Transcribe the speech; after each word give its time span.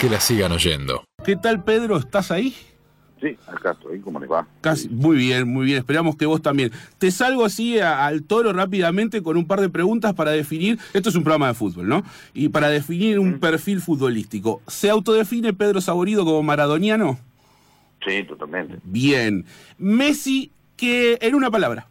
que 0.00 0.08
la 0.08 0.20
sigan 0.20 0.52
oyendo. 0.52 1.04
¿Qué 1.24 1.36
tal, 1.36 1.62
Pedro? 1.64 1.96
¿Estás 1.96 2.30
ahí? 2.30 2.54
Sí, 3.20 3.36
acá 3.48 3.72
estoy, 3.72 3.98
¿cómo 4.00 4.20
les 4.20 4.30
va? 4.30 4.46
Casi, 4.60 4.88
muy 4.88 5.16
bien, 5.16 5.48
muy 5.52 5.66
bien. 5.66 5.78
Esperamos 5.78 6.16
que 6.16 6.24
vos 6.26 6.40
también. 6.40 6.70
Te 6.98 7.10
salgo 7.10 7.44
así 7.44 7.80
a- 7.80 8.06
al 8.06 8.22
toro 8.22 8.52
rápidamente 8.52 9.22
con 9.24 9.36
un 9.36 9.44
par 9.46 9.60
de 9.60 9.68
preguntas 9.68 10.14
para 10.14 10.30
definir. 10.30 10.78
Esto 10.94 11.08
es 11.08 11.16
un 11.16 11.24
programa 11.24 11.48
de 11.48 11.54
fútbol, 11.54 11.88
¿no? 11.88 12.04
Y 12.32 12.48
para 12.50 12.68
definir 12.68 13.18
un 13.18 13.40
perfil 13.40 13.80
futbolístico. 13.80 14.62
¿Se 14.68 14.88
autodefine 14.88 15.52
Pedro 15.52 15.80
Saborido 15.80 16.24
como 16.24 16.44
maradoniano? 16.44 17.18
Sí, 18.06 18.22
totalmente. 18.22 18.78
Bien. 18.84 19.44
Messi, 19.78 20.52
que 20.76 21.18
en 21.20 21.34
una 21.34 21.50
palabra. 21.50 21.88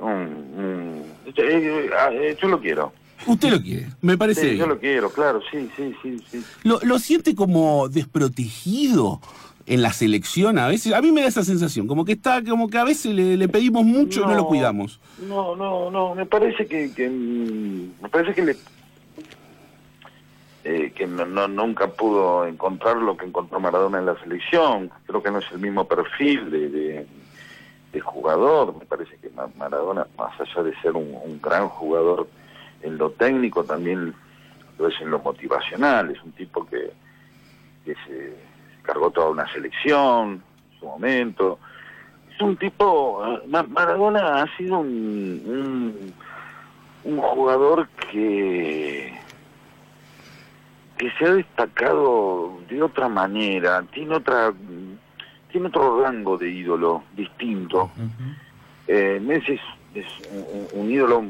Mm, 0.00 0.06
mm, 0.06 1.02
eh, 1.26 1.32
eh, 1.36 1.90
ah, 1.98 2.08
eh, 2.10 2.36
yo 2.40 2.48
lo 2.48 2.58
quiero. 2.58 2.94
Usted 3.26 3.50
lo 3.50 3.60
quiere, 3.60 3.86
me 4.00 4.16
parece 4.16 4.40
Sí, 4.42 4.46
bien. 4.48 4.58
yo 4.60 4.66
lo 4.66 4.78
quiero, 4.78 5.12
claro, 5.12 5.40
sí, 5.50 5.68
sí, 5.76 5.94
sí, 6.02 6.18
sí. 6.30 6.44
¿Lo, 6.62 6.78
lo 6.82 6.98
siente 6.98 7.34
como 7.34 7.88
desprotegido 7.88 9.20
en 9.66 9.82
la 9.82 9.92
selección 9.92 10.58
a 10.58 10.66
veces? 10.68 10.94
A 10.94 11.02
mí 11.02 11.12
me 11.12 11.20
da 11.22 11.28
esa 11.28 11.44
sensación, 11.44 11.86
como 11.86 12.04
que 12.04 12.12
está, 12.12 12.42
como 12.44 12.68
que 12.70 12.78
a 12.78 12.84
veces 12.84 13.12
le, 13.14 13.36
le 13.36 13.48
pedimos 13.48 13.84
mucho 13.84 14.22
y 14.22 14.26
no 14.26 14.34
lo 14.34 14.46
cuidamos. 14.46 15.00
No, 15.18 15.56
no, 15.56 15.90
no, 15.90 16.14
me 16.14 16.26
parece 16.26 16.66
que, 16.66 16.92
que, 16.92 17.08
mm, 17.10 18.02
me 18.02 18.08
parece 18.08 18.34
que 18.34 18.42
le 18.44 18.56
eh, 20.64 20.92
que 20.94 21.06
no, 21.06 21.48
nunca 21.48 21.88
pudo 21.92 22.46
encontrar 22.46 22.96
lo 22.96 23.16
que 23.16 23.24
encontró 23.26 23.58
Maradona 23.60 23.98
en 23.98 24.06
la 24.06 24.18
selección. 24.20 24.90
Creo 25.06 25.22
que 25.22 25.30
no 25.30 25.38
es 25.38 25.46
el 25.52 25.58
mismo 25.60 25.86
perfil 25.86 26.50
de, 26.50 26.68
de, 26.68 27.06
de 27.92 28.00
jugador. 28.00 28.74
Me 28.78 28.84
parece 28.84 29.16
que 29.20 29.30
Ma- 29.30 29.50
Maradona, 29.56 30.06
más 30.18 30.32
allá 30.40 30.62
de 30.62 30.74
ser 30.82 30.92
un, 30.92 31.14
un 31.24 31.40
gran 31.40 31.68
jugador 31.68 32.28
en 32.82 32.98
lo 32.98 33.10
técnico, 33.10 33.64
también 33.64 34.14
lo 34.78 34.88
es 34.88 35.00
en 35.00 35.10
lo 35.10 35.18
motivacional. 35.18 36.10
Es 36.10 36.22
un 36.22 36.32
tipo 36.32 36.66
que, 36.66 36.92
que 37.84 37.94
se, 38.06 38.30
se 38.30 38.82
cargó 38.82 39.10
toda 39.10 39.30
una 39.30 39.50
selección 39.52 40.42
en 40.72 40.78
su 40.80 40.86
momento. 40.86 41.58
Es 42.34 42.40
un 42.40 42.56
tipo, 42.56 43.24
eh, 43.26 43.42
Ma- 43.48 43.64
Maradona 43.64 44.42
ha 44.42 44.56
sido 44.56 44.78
un, 44.78 46.12
un 47.04 47.16
jugador 47.18 47.88
que 48.10 49.16
que 50.96 51.10
se 51.12 51.26
ha 51.26 51.32
destacado 51.34 52.58
de 52.68 52.82
otra 52.82 53.08
manera, 53.08 53.84
tiene 53.92 54.16
otra 54.16 54.52
tiene 55.52 55.68
otro 55.68 56.02
rango 56.02 56.36
de 56.36 56.50
ídolo 56.50 57.04
distinto. 57.14 57.90
Eh, 58.88 59.20
Messi 59.22 59.52
es, 59.52 59.60
es 59.94 60.06
un, 60.32 60.80
un 60.80 60.90
ídolo 60.90 61.22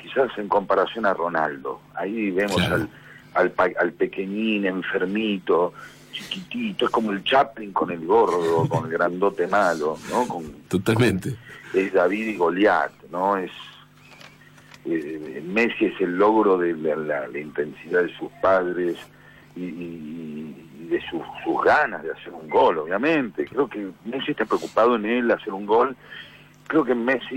quizás 0.00 0.36
en 0.36 0.48
comparación 0.48 1.06
a 1.06 1.14
Ronaldo. 1.14 1.80
Ahí 1.94 2.30
vemos 2.32 2.56
Claro. 2.56 2.86
al, 3.34 3.52
al, 3.56 3.74
al 3.80 3.92
pequeñín 3.92 4.66
enfermito, 4.66 5.72
chiquitito, 6.12 6.84
es 6.86 6.90
como 6.90 7.12
el 7.12 7.22
Chaplin 7.24 7.72
con 7.72 7.90
el 7.90 8.04
gordo, 8.04 8.68
con 8.68 8.84
el 8.86 8.92
grandote 8.92 9.46
malo, 9.46 9.96
¿no? 10.10 10.26
Con, 10.28 10.44
Totalmente. 10.68 11.34
es 11.72 11.92
David 11.92 12.26
y 12.26 12.36
Goliat, 12.36 12.92
¿no? 13.10 13.36
Es 13.36 13.50
eh, 14.84 15.42
Messi 15.46 15.86
es 15.86 16.00
el 16.00 16.16
logro 16.18 16.58
de 16.58 16.74
la, 16.76 16.96
la- 16.96 17.28
la 17.28 17.38
intensidad 17.38 18.02
de 18.02 18.14
sus 18.16 18.30
padres 18.42 18.96
y, 19.56 19.62
y- 19.64 20.56
y 20.80 20.86
de 20.88 21.00
sus, 21.08 21.22
sus 21.42 21.62
ganas 21.64 22.02
de 22.02 22.12
hacer 22.12 22.32
un 22.32 22.48
gol, 22.48 22.78
obviamente. 22.78 23.46
Creo 23.46 23.66
que 23.68 23.88
Messi 24.04 24.32
está 24.32 24.44
preocupado 24.44 24.96
en 24.96 25.06
él 25.06 25.30
hacer 25.30 25.52
un 25.52 25.64
gol. 25.66 25.96
Creo 26.66 26.84
que 26.84 26.94
Messi, 26.94 27.28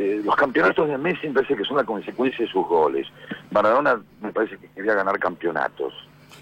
eh, 0.00 0.20
los 0.24 0.36
campeonatos 0.36 0.86
de 0.88 0.98
Messi 0.98 1.28
me 1.28 1.34
parece 1.34 1.56
que 1.56 1.64
son 1.64 1.76
la 1.78 1.84
consecuencia 1.84 2.44
de 2.44 2.50
sus 2.50 2.66
goles. 2.66 3.06
Maradona 3.50 4.00
me 4.20 4.32
parece 4.32 4.58
que 4.58 4.68
quería 4.68 4.94
ganar 4.94 5.18
campeonatos. 5.18 5.92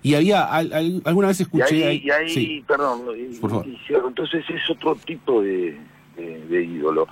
Y 0.02 0.14
había, 0.16 0.44
al- 0.44 0.72
al- 0.72 1.02
alguna 1.04 1.28
vez 1.28 1.40
Y 1.40 1.42
escuché... 1.44 1.86
ahí, 1.86 2.02
y 2.04 2.10
ahí 2.10 2.28
sí. 2.28 2.64
perdón, 2.66 3.02
y- 3.16 3.36
Por 3.38 3.50
favor. 3.50 3.66
y 3.66 3.78
entonces 3.88 4.44
es 4.50 4.68
otro 4.68 4.96
tipo 4.96 5.40
de, 5.42 5.78
de- 6.16 6.44
de 6.46 6.62
ídolo, 6.64 7.06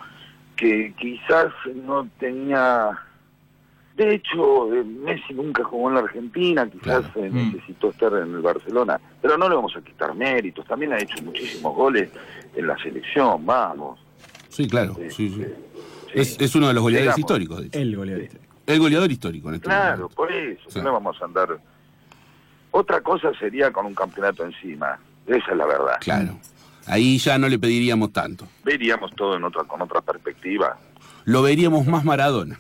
que 0.56 0.92
quizás 0.98 1.52
no 1.84 2.06
tenía... 2.18 2.98
De 3.96 4.14
hecho, 4.14 4.74
eh, 4.74 4.82
Messi 4.84 5.34
nunca 5.34 5.62
jugó 5.64 5.88
en 5.90 5.94
la 5.96 6.00
Argentina, 6.00 6.66
quizás 6.68 7.06
Claro. 7.12 7.26
eh, 7.26 7.30
Mm. 7.30 7.52
necesitó 7.52 7.90
estar 7.90 8.12
en 8.14 8.34
el 8.34 8.40
Barcelona, 8.40 8.98
pero 9.20 9.36
no 9.38 9.48
le 9.48 9.54
vamos 9.54 9.76
a 9.76 9.82
quitar 9.82 10.14
méritos, 10.14 10.66
también 10.66 10.92
ha 10.94 10.98
hecho 10.98 11.22
muchísimos 11.22 11.74
goles 11.76 12.10
en 12.56 12.66
la 12.66 12.76
selección, 12.78 13.44
vamos. 13.46 14.00
Sí, 14.52 14.68
claro. 14.68 14.96
Sí, 15.10 15.30
sí. 15.30 15.44
Es, 16.14 16.38
es 16.40 16.54
uno 16.54 16.68
de 16.68 16.74
los 16.74 16.82
goleadores 16.82 17.16
Digamos. 17.16 17.18
históricos, 17.18 17.60
de 17.60 17.66
hecho. 17.68 17.78
El 17.78 17.96
goleador. 17.96 18.28
El 18.66 18.78
goleador 18.78 19.10
histórico 19.10 19.48
en 19.48 19.54
este 19.56 19.64
Claro, 19.66 19.96
momento. 20.02 20.14
por 20.14 20.32
eso, 20.32 20.82
no 20.82 20.92
vamos 20.92 21.16
a 21.20 21.24
andar... 21.24 21.58
Otra 22.70 23.00
cosa 23.02 23.32
sería 23.38 23.70
con 23.70 23.84
un 23.86 23.94
campeonato 23.94 24.44
encima, 24.44 24.98
esa 25.26 25.50
es 25.50 25.56
la 25.56 25.66
verdad. 25.66 25.96
Claro. 26.00 26.38
Ahí 26.86 27.18
ya 27.18 27.38
no 27.38 27.48
le 27.48 27.58
pediríamos 27.58 28.12
tanto. 28.12 28.46
veríamos 28.64 29.14
todo 29.14 29.36
en 29.36 29.44
otra 29.44 29.62
con 29.64 29.80
otra 29.82 30.00
perspectiva 30.00 30.76
Lo 31.24 31.42
veríamos 31.42 31.86
más 31.86 32.04
Maradona. 32.04 32.58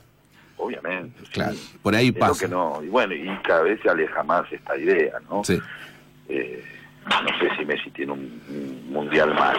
obviamente 0.58 1.18
sí. 1.24 1.32
Claro. 1.32 1.56
Por 1.82 1.94
ahí 1.96 2.08
Es 2.08 2.14
lo 2.14 2.20
pasa. 2.20 2.44
que 2.46 2.48
no 2.50 2.80
y 2.84 2.88
bueno 2.88 3.14
y 3.14 3.26
cada 3.42 3.62
vez 3.62 3.80
se 3.82 3.88
aleja 3.88 4.22
más 4.22 4.50
esta 4.52 4.76
idea 4.76 5.14
no 5.28 5.42
Sí. 5.42 5.58
Eh, 6.28 6.62
no 7.04 7.38
sé 7.40 7.56
si 7.58 7.64
Messi 7.64 7.90
tiene 7.90 8.12
un, 8.12 8.20
un 8.48 8.92
mundial 8.92 9.34
más 9.34 9.56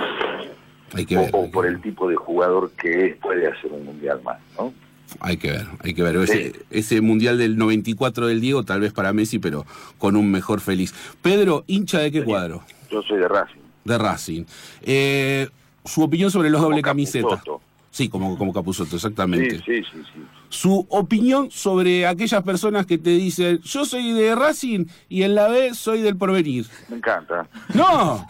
Hay 0.93 1.05
que 1.05 1.17
o, 1.17 1.21
ver. 1.21 1.29
o 1.33 1.39
hay 1.41 1.45
que 1.47 1.51
por 1.53 1.65
ver. 1.65 1.73
el 1.75 1.81
tipo 1.81 2.07
de 2.09 2.15
jugador 2.15 2.71
que 2.71 3.05
es 3.07 3.15
puede 3.17 3.47
hacer 3.47 3.71
un 3.71 3.85
mundial 3.85 4.21
más 4.23 4.37
no 4.57 4.73
Hay 5.19 5.37
que 5.37 5.51
ver, 5.51 5.65
hay 5.83 5.93
que 5.93 6.01
ver. 6.03 6.15
Ese, 6.17 6.51
Sí. 6.53 6.59
ese 6.71 7.01
mundial 7.01 7.37
del 7.37 7.57
94 7.57 8.27
del 8.27 8.41
Diego, 8.41 8.63
tal 8.63 8.79
vez 8.81 8.93
para 8.93 9.13
Messi, 9.13 9.37
pero 9.39 9.65
con 9.97 10.15
un 10.15 10.31
mejor 10.31 10.59
feliz. 10.59 10.93
Pedro, 11.21 11.63
hincha 11.67 11.99
de 11.99 12.11
qué 12.11 12.19
Sí. 12.21 12.25
cuadro? 12.25 12.63
yo 12.91 13.01
soy 13.03 13.17
de 13.19 13.27
Racing 13.27 13.59
De 13.85 13.97
Racing. 13.97 14.43
Eh, 14.83 15.49
su 15.85 16.01
opinión 16.03 16.29
sobre 16.31 16.49
los 16.49 16.59
Como 16.59 16.69
doble 16.71 16.81
camiseta. 16.83 17.27
Capusotto. 17.27 17.61
Sí, 17.91 18.09
como, 18.09 18.35
como 18.39 18.51
Capuzoto, 18.53 18.89
sí 18.91 18.95
exactamente. 18.95 19.57
sí 19.59 19.83
sí 19.83 19.83
sí 20.13 20.19
Su 20.49 20.87
opinión 20.89 21.51
sobre 21.51 22.07
aquellas 22.07 22.41
personas 22.41 22.87
que 22.87 22.97
te 22.97 23.11
dicen, 23.11 23.59
yo 23.61 23.85
soy 23.85 24.13
de 24.13 24.33
Racing 24.33 24.85
y 25.09 25.21
en 25.23 25.35
la 25.35 25.47
B 25.47 25.75
soy 25.75 26.01
del 26.01 26.15
porvenir. 26.17 26.65
me 26.89 26.97
encanta 26.97 27.47
¡No! 27.75 28.25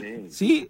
sí. 0.00 0.26
¿Sí? 0.30 0.68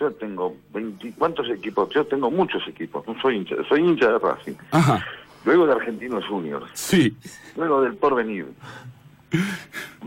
Yo 0.00 0.12
tengo 0.12 0.56
20 0.72 1.12
cuántos 1.18 1.48
equipos 1.50 1.88
yo 1.90 2.04
tengo 2.06 2.30
muchos 2.30 2.66
equipos 2.68 3.06
no 3.06 3.20
soy 3.20 3.36
hincha 3.36 3.56
soy 3.68 3.80
hincha 3.80 4.10
de 4.12 4.18
Racing 4.18 4.54
Ajá. 4.70 5.04
luego 5.44 5.66
de 5.66 5.72
Argentinos 5.72 6.24
Juniors 6.26 6.70
Sí. 6.74 7.16
luego 7.56 7.82
del 7.82 7.94
Porvenir 7.96 8.46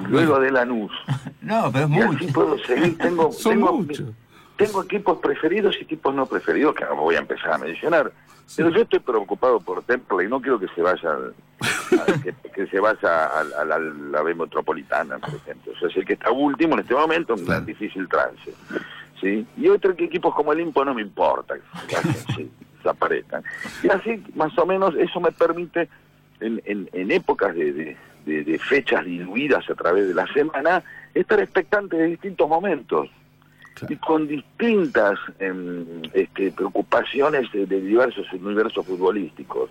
luego 0.09 0.39
de 0.39 0.51
Lanús 0.51 0.91
No, 1.41 1.71
pero 1.71 1.85
es 1.85 1.91
Y 1.91 1.99
así 2.01 2.31
puedo 2.33 2.57
seguir. 2.59 2.97
Tengo, 2.97 3.31
Son 3.31 3.53
tengo, 3.53 3.73
muchos. 3.73 4.05
tengo 4.57 4.83
equipos 4.83 5.19
preferidos 5.19 5.75
y 5.79 5.83
equipos 5.83 6.13
no 6.15 6.25
preferidos 6.25 6.75
que 6.75 6.85
no 6.85 6.95
voy 6.95 7.15
a 7.15 7.19
empezar 7.19 7.53
a 7.53 7.57
mencionar. 7.57 8.11
Pero 8.55 8.69
yo 8.69 8.81
estoy 8.81 8.99
preocupado 8.99 9.59
por 9.61 9.81
Temple 9.83 10.25
y 10.25 10.27
no 10.27 10.41
quiero 10.41 10.59
que 10.59 10.67
se 10.69 10.81
vaya 10.81 11.09
al- 11.11 11.33
a- 11.99 12.21
que, 12.21 12.33
que 12.53 12.67
se 12.67 12.79
vaya 12.79 13.25
a, 13.27 13.39
a 13.61 13.65
la, 13.65 13.75
a 13.75 13.79
la 13.79 14.21
B 14.23 14.35
metropolitana, 14.35 15.19
por 15.19 15.33
ejemplo. 15.35 15.71
O 15.73 15.79
sea, 15.79 15.87
es 15.87 15.95
el 15.97 16.05
que 16.05 16.13
está 16.13 16.31
último 16.31 16.73
en 16.73 16.79
este 16.81 16.93
momento 16.93 17.35
Claro. 17.35 17.59
un 17.61 17.65
difícil 17.65 18.07
trance. 18.09 18.53
¿Sí? 19.21 19.45
Y 19.57 19.67
otro 19.69 19.95
que 19.95 20.05
equipos 20.05 20.33
como 20.35 20.51
el 20.53 20.59
Impo 20.61 20.83
no 20.83 20.93
me 20.93 21.01
importa 21.03 21.55
que 21.87 21.95
se- 21.95 22.33
sí, 22.35 22.51
desaparezcan. 22.77 23.43
Y 23.83 23.89
así, 23.89 24.23
más 24.35 24.57
o 24.57 24.65
menos, 24.65 24.95
eso 24.95 25.19
me 25.19 25.31
permite, 25.31 25.87
en, 26.39 26.61
en, 26.65 26.89
en 26.93 27.11
épocas 27.11 27.53
de, 27.55 27.71
de- 27.71 27.97
de- 28.25 28.43
de 28.43 28.59
fechas 28.59 29.05
diluidas 29.05 29.69
a 29.69 29.75
través 29.75 30.07
de 30.07 30.13
la 30.13 30.27
semana, 30.33 30.83
estar 31.13 31.39
expectante 31.39 31.95
de 31.97 32.07
distintos 32.07 32.47
momentos 32.49 33.09
Claro. 33.73 33.93
y 33.93 33.97
con 33.97 34.27
distintas 34.27 35.17
em, 35.39 35.85
este, 36.13 36.51
preocupaciones 36.51 37.49
de 37.53 37.65
diversos 37.65 38.31
universos 38.33 38.85
futbolísticos. 38.85 39.69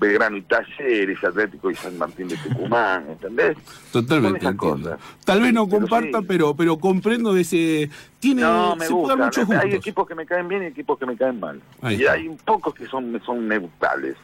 Belgrano 0.00 0.38
y 0.38 0.42
Talleres, 0.42 1.22
Atlético 1.22 1.70
y 1.70 1.74
San 1.76 1.96
Martín 1.98 2.26
de 2.28 2.36
Tucumán, 2.38 3.04
¿entendés? 3.10 3.56
Totalmente 3.92 4.46
entiendo. 4.46 4.90
cosas. 4.90 4.98
Tal 5.24 5.42
vez 5.42 5.52
no 5.52 5.66
Pero 5.68 5.80
comparta, 5.80 6.20
sí. 6.20 6.24
pero, 6.26 6.56
pero 6.56 6.78
comprendo 6.78 7.36
ese. 7.36 7.90
Tiene, 8.18 8.40
No, 8.42 8.74
me 8.76 8.86
se 8.86 8.92
puede 8.92 9.14
gusta. 9.14 9.16
muchos 9.44 9.50
Hay 9.50 9.74
equipos 9.74 10.08
que 10.08 10.14
me 10.14 10.24
caen 10.24 10.48
bien 10.48 10.62
y 10.62 10.66
equipos 10.66 10.98
que 10.98 11.04
me 11.06 11.16
caen 11.16 11.38
mal. 11.38 11.60
Ahí 11.82 12.00
y 12.02 12.06
hay 12.06 12.28
pocos 12.44 12.74
que 12.74 12.86
son, 12.86 13.20
son 13.26 13.46
neutrales. 13.46 14.16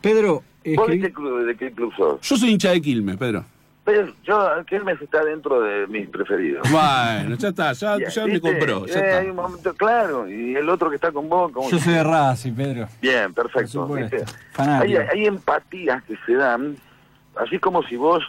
Pedro, 0.00 0.42
¿Vos 0.76 0.88
de 0.88 1.00
qué, 1.00 1.12
club, 1.12 1.44
de 1.44 1.56
qué 1.56 1.70
club 1.70 1.92
sos? 1.96 2.20
Yo 2.22 2.36
soy 2.36 2.50
hincha 2.52 2.70
de 2.70 2.80
Quilmes, 2.80 3.16
Pedro. 3.18 3.44
Pero 3.84 4.12
yo, 4.24 4.48
Quilmes 4.68 5.00
está 5.00 5.24
dentro 5.24 5.62
de 5.62 5.86
mis 5.86 6.08
preferidos. 6.08 6.70
Bueno, 6.70 7.34
ya 7.36 7.48
está, 7.48 7.72
ya, 7.72 7.98
Ya, 7.98 8.08
ya 8.08 8.26
me 8.26 8.40
compró. 8.40 8.86
Ya 8.86 8.94
Eh, 8.94 8.98
está. 9.06 9.18
hay 9.20 9.30
un 9.30 9.36
momento 9.36 9.74
claro. 9.74 10.28
Y 10.28 10.54
el 10.54 10.68
otro 10.68 10.90
que 10.90 10.96
está 10.96 11.10
con 11.10 11.28
vos, 11.28 11.50
¿cómo 11.52 11.70
yo 11.70 11.78
se 11.78 11.84
soy 11.84 11.94
de 11.94 12.04
Racing, 12.04 12.52
Pedro. 12.52 12.88
Bien, 13.00 13.32
perfecto. 13.32 13.88
Hay, 14.58 14.96
hay 14.96 15.26
empatías 15.26 16.02
que 16.04 16.14
se 16.26 16.34
dan, 16.34 16.76
así 17.36 17.58
como 17.58 17.82
si 17.84 17.96
vos, 17.96 18.22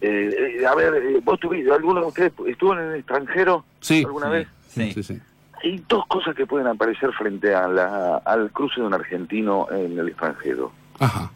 eh, 0.00 0.58
eh, 0.60 0.66
a 0.66 0.74
ver, 0.74 0.94
eh, 0.94 1.20
vos 1.22 1.38
tuviste, 1.38 1.70
alguno 1.70 2.00
de 2.00 2.06
ustedes 2.06 2.32
estuvo 2.46 2.72
en 2.72 2.78
el 2.80 2.94
extranjero 2.96 3.64
Sí. 3.80 4.02
alguna 4.04 4.28
vez. 4.30 4.48
Sí. 4.68 4.92
Sí, 4.92 5.02
sí. 5.02 5.20
Hay 5.62 5.84
dos 5.88 6.06
cosas 6.06 6.34
que 6.36 6.46
pueden 6.46 6.68
aparecer 6.68 7.12
frente 7.12 7.54
a 7.54 7.66
la, 7.68 8.16
al 8.18 8.50
cruce 8.52 8.80
de 8.80 8.86
un 8.86 8.94
argentino 8.94 9.66
en 9.72 9.98
el 9.98 10.08
extranjero. 10.08 10.72
Ajá. 11.00 11.30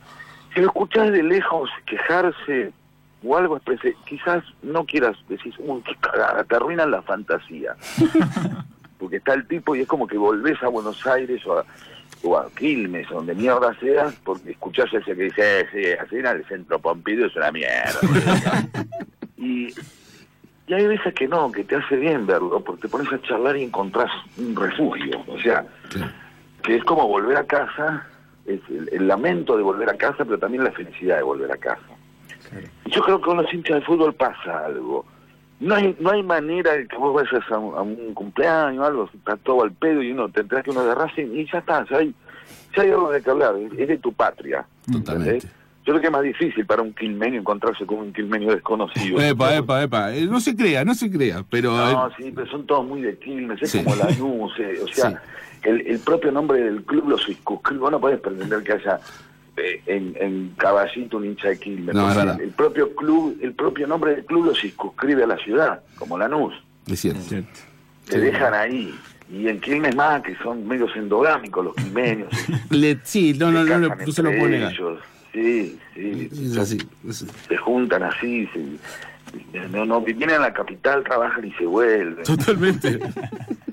Si 0.54 0.60
lo 0.60 0.66
escuchás 0.68 1.10
de 1.10 1.22
lejos 1.24 1.68
quejarse, 1.86 2.72
o 3.24 3.36
algo 3.36 3.60
quizás 4.06 4.42
no 4.62 4.84
quieras 4.84 5.16
decir, 5.28 5.54
uy, 5.58 5.82
qué 5.82 5.94
cagada, 6.00 6.44
te 6.44 6.56
arruinan 6.56 6.90
la 6.90 7.02
fantasía. 7.02 7.76
Porque 8.98 9.16
está 9.16 9.34
el 9.34 9.46
tipo 9.46 9.74
y 9.74 9.80
es 9.80 9.88
como 9.88 10.06
que 10.06 10.16
volvés 10.16 10.62
a 10.62 10.68
Buenos 10.68 11.04
Aires 11.06 11.44
o 11.46 11.58
a, 11.58 11.64
o 12.22 12.38
a 12.38 12.48
Quilmes, 12.50 13.10
o 13.10 13.16
donde 13.16 13.34
mierda 13.34 13.76
seas, 13.80 14.14
porque 14.22 14.52
escuchás 14.52 14.94
a 14.94 14.98
ese 14.98 15.16
que 15.16 15.24
dice, 15.24 15.60
eh, 15.60 15.66
sí, 15.72 15.92
así 16.00 16.16
en 16.18 16.26
el 16.26 16.44
centro 16.46 16.78
Pompidou 16.78 17.26
es 17.26 17.34
una 17.34 17.50
mierda. 17.50 17.98
y, 19.36 19.74
y 20.68 20.74
hay 20.74 20.86
veces 20.86 21.12
que 21.14 21.26
no, 21.26 21.50
que 21.50 21.64
te 21.64 21.74
hace 21.74 21.96
bien 21.96 22.26
verlo, 22.26 22.62
porque 22.62 22.82
te 22.82 22.88
pones 22.88 23.12
a 23.12 23.20
charlar 23.22 23.56
y 23.56 23.64
encontrás 23.64 24.10
un 24.38 24.54
refugio. 24.54 25.24
O 25.26 25.38
sea, 25.40 25.66
que 26.62 26.76
es 26.76 26.84
como 26.84 27.08
volver 27.08 27.38
a 27.38 27.44
casa, 27.44 28.06
es 28.46 28.60
el, 28.68 28.88
el 28.92 29.08
lamento 29.08 29.56
de 29.56 29.64
volver 29.64 29.90
a 29.90 29.96
casa, 29.96 30.24
pero 30.24 30.38
también 30.38 30.62
la 30.62 30.70
felicidad 30.70 31.16
de 31.16 31.24
volver 31.24 31.50
a 31.50 31.56
casa. 31.56 31.82
Yo 32.86 33.00
creo 33.02 33.18
que 33.18 33.24
con 33.24 33.36
los 33.38 33.52
hinchas 33.52 33.76
de 33.80 33.82
fútbol 33.86 34.14
pasa 34.14 34.66
algo. 34.66 35.04
No 35.60 35.74
hay, 35.76 35.96
no 36.00 36.10
hay 36.10 36.22
manera 36.24 36.72
de 36.72 36.88
que 36.88 36.96
vos 36.96 37.14
vayas 37.14 37.48
a 37.50 37.58
un, 37.58 37.74
a 37.76 37.82
un 37.82 38.14
cumpleaños 38.14 38.82
o 38.82 38.86
algo, 38.86 39.10
está 39.14 39.36
todo 39.36 39.62
al 39.62 39.72
pedo 39.72 40.02
y 40.02 40.10
uno 40.10 40.28
te 40.28 40.40
enterás 40.40 40.64
que 40.64 40.70
uno 40.70 40.84
de 40.84 40.94
Racing 40.94 41.28
y 41.36 41.46
ya 41.50 41.58
está, 41.58 41.86
ya 41.88 41.98
hay, 41.98 42.12
ya 42.76 42.82
hay 42.82 42.90
algo 42.90 43.10
de 43.12 43.22
que 43.22 43.30
hablar, 43.30 43.54
es 43.78 43.88
de 43.88 43.98
tu 43.98 44.12
patria. 44.12 44.66
Totalmente. 44.90 45.12
¿entendés? 45.34 45.44
Yo 45.84 45.92
creo 45.94 46.00
que 46.00 46.06
es 46.06 46.12
más 46.12 46.22
difícil 46.22 46.64
para 46.66 46.82
un 46.82 46.92
quilmenio 46.94 47.40
encontrarse 47.40 47.84
con 47.86 47.98
un 47.98 48.12
quilmenio 48.12 48.50
desconocido. 48.52 49.20
Epa, 49.22 49.56
epa, 49.56 49.82
epa. 49.84 50.12
Eh, 50.14 50.26
No 50.26 50.40
se 50.40 50.56
crea, 50.56 50.84
no 50.84 50.94
se 50.94 51.10
crea, 51.10 51.44
pero... 51.48 51.72
No, 51.76 52.08
eh, 52.08 52.10
sí, 52.18 52.32
pero 52.34 52.46
son 52.50 52.66
todos 52.66 52.84
muy 52.86 53.00
de 53.00 53.16
Quilmes, 53.18 53.62
es 53.62 53.70
Sí. 53.70 53.82
como 53.84 53.94
la 53.96 54.10
luz, 54.10 54.52
eh, 54.58 54.80
o 54.82 54.88
sea, 54.88 55.10
Sí. 55.62 55.68
el, 55.68 55.80
el 55.86 55.98
propio 56.00 56.32
nombre 56.32 56.60
del 56.60 56.82
club 56.84 57.08
lo 57.08 57.18
circunscribe, 57.18 57.80
vos 57.80 57.90
no 57.92 58.00
podés 58.00 58.18
pretender 58.20 58.62
que 58.64 58.72
haya 58.72 58.98
en, 59.86 60.16
en 60.20 60.54
Caballito 60.56 61.18
un 61.18 61.26
hincha 61.26 61.48
de 61.48 61.58
Quilmes, 61.58 61.94
No, 61.94 62.10
el 62.40 62.50
propio 62.50 62.94
club, 62.94 63.38
el 63.42 63.52
propio 63.52 63.86
nombre 63.86 64.16
del 64.16 64.24
club 64.24 64.46
lo 64.46 64.54
circunscribe 64.54 65.24
a 65.24 65.26
la 65.26 65.36
ciudad, 65.38 65.82
como 65.96 66.16
Lanús, 66.18 66.54
es 66.86 67.00
cierto. 67.00 67.20
te 68.08 68.18
dejan 68.18 68.54
ahí, 68.54 68.94
y 69.30 69.48
en 69.48 69.60
Quilmes 69.60 69.94
más, 69.94 70.22
que 70.22 70.34
son 70.36 70.66
medios 70.66 70.90
endogámicos 70.96 71.64
los 71.64 71.74
quilmenios, 71.74 72.30
Le- 72.70 72.98
sí, 73.04 73.34
no, 73.38 73.50
no, 73.50 73.64
se 73.64 73.70
no, 73.70 73.78
no, 73.78 73.94
no 73.94 74.12
se 74.12 74.22
lo 74.22 74.30
ellos. 74.30 74.98
Sí, 75.32 75.78
sí, 75.94 76.28
Es 76.32 76.56
así. 76.58 76.78
es- 77.08 77.26
se 77.48 77.56
juntan 77.56 78.02
así, 78.02 78.46
se, 78.52 79.68
no, 79.70 79.84
no, 79.86 80.00
vienen 80.02 80.30
a 80.32 80.38
la 80.40 80.52
capital, 80.52 81.02
trabajan 81.04 81.46
y 81.46 81.52
se 81.52 81.64
vuelven. 81.64 82.24
Totalmente. 82.24 82.98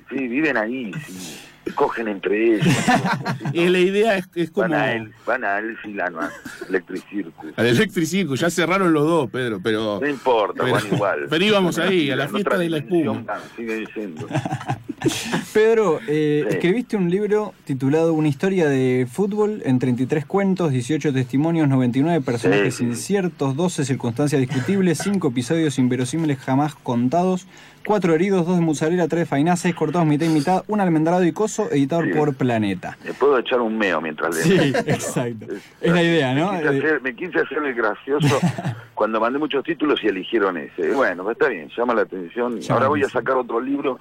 Sí, 0.10 0.28
viven 0.28 0.56
ahí, 0.58 0.92
sí. 1.06 1.40
Cogen 1.80 2.10
entre 2.10 2.56
ellos. 2.56 2.68
Y 3.54 3.70
la 3.70 3.80
idea 3.80 4.18
es, 4.18 4.28
es 4.36 4.52
como... 4.52 4.68
Van 4.68 4.74
a 4.74 4.92
él, 4.94 5.14
van 5.26 5.46
a 5.46 5.60
él 5.60 5.78
Silano, 5.82 6.20
a 6.20 6.30
Electric 6.68 7.10
Circus. 7.10 7.54
Al 7.56 7.66
Electric 7.68 8.06
Circus, 8.06 8.40
ya 8.42 8.50
cerraron 8.50 8.92
los 8.92 9.04
dos, 9.08 9.30
Pedro, 9.30 9.62
pero... 9.64 10.00
No 10.02 10.08
importa, 10.08 10.62
pero- 10.64 10.76
van 10.76 10.86
igual. 10.94 11.20
pero 11.30 11.46
íbamos 11.46 11.78
ahí, 11.80 12.12
a 12.12 12.18
la 12.18 12.28
fiesta 12.28 12.58
de 12.58 12.70
la 12.70 12.78
espuma. 12.80 13.24
sigue 13.56 13.76
diciendo. 13.78 14.28
Pedro, 15.54 16.00
eh, 16.08 16.44
Sí. 16.50 16.56
escribiste 16.56 16.98
un 16.98 17.10
libro 17.10 17.54
titulado 17.64 18.14
Una 18.14 18.28
historia 18.28 18.68
de 18.68 19.08
fútbol 19.10 19.62
en 19.66 19.80
33 19.80 20.26
cuentos, 20.26 20.72
18 20.72 21.14
testimonios, 21.14 21.70
99 21.70 22.20
personajes 22.22 22.76
sí. 22.76 22.84
inciertos, 22.84 23.56
12 23.56 23.86
circunstancias 23.86 24.42
discutibles, 24.42 24.98
5 25.00 25.30
episodios 25.30 25.80
inverosímiles 25.80 26.38
jamás 26.40 26.76
contados, 26.76 27.48
4 27.86 28.14
heridos, 28.14 28.46
2 28.46 28.58
de 28.60 28.62
mozzarella, 28.66 29.08
3 29.08 29.22
de 29.22 29.26
fainá, 29.26 29.56
6 29.56 29.74
cortados 29.74 30.06
mitad 30.06 30.26
y 30.26 30.30
mitad, 30.30 30.64
un 30.68 30.82
almendrado 30.82 31.24
y 31.24 31.32
coso, 31.32 31.69
editado 31.72 32.04
Sí. 32.04 32.12
por 32.14 32.36
Planeta. 32.36 32.98
Me 33.06 33.14
puedo 33.14 33.38
echar 33.40 33.62
un 33.62 33.78
meo 33.78 34.02
mientras 34.02 34.36
leo. 34.36 34.44
Sí, 34.64 34.74
exacto. 34.86 35.46
Es 35.82 35.92
la 35.92 36.04
idea, 36.04 36.34
¿no? 36.34 36.52
Me 36.54 36.60
quise, 36.60 36.70
hacer, 36.78 37.02
me 37.02 37.16
quise 37.16 37.40
hacer 37.40 37.58
el 37.60 37.74
gracioso 37.74 38.40
cuando 38.94 39.20
mandé 39.20 39.40
muchos 39.40 39.64
títulos 39.64 40.04
y 40.04 40.08
eligieron 40.08 40.58
ese. 40.58 40.92
Bueno, 40.94 41.24
pues 41.24 41.36
está 41.38 41.50
bien, 41.50 41.70
llama 41.78 41.94
la 41.94 42.02
atención. 42.02 42.60
Llama 42.60 42.76
Ahora 42.76 42.88
voy 42.90 43.04
a 43.04 43.10
sacar 43.10 43.36
otro 43.38 43.60
libro 43.62 44.00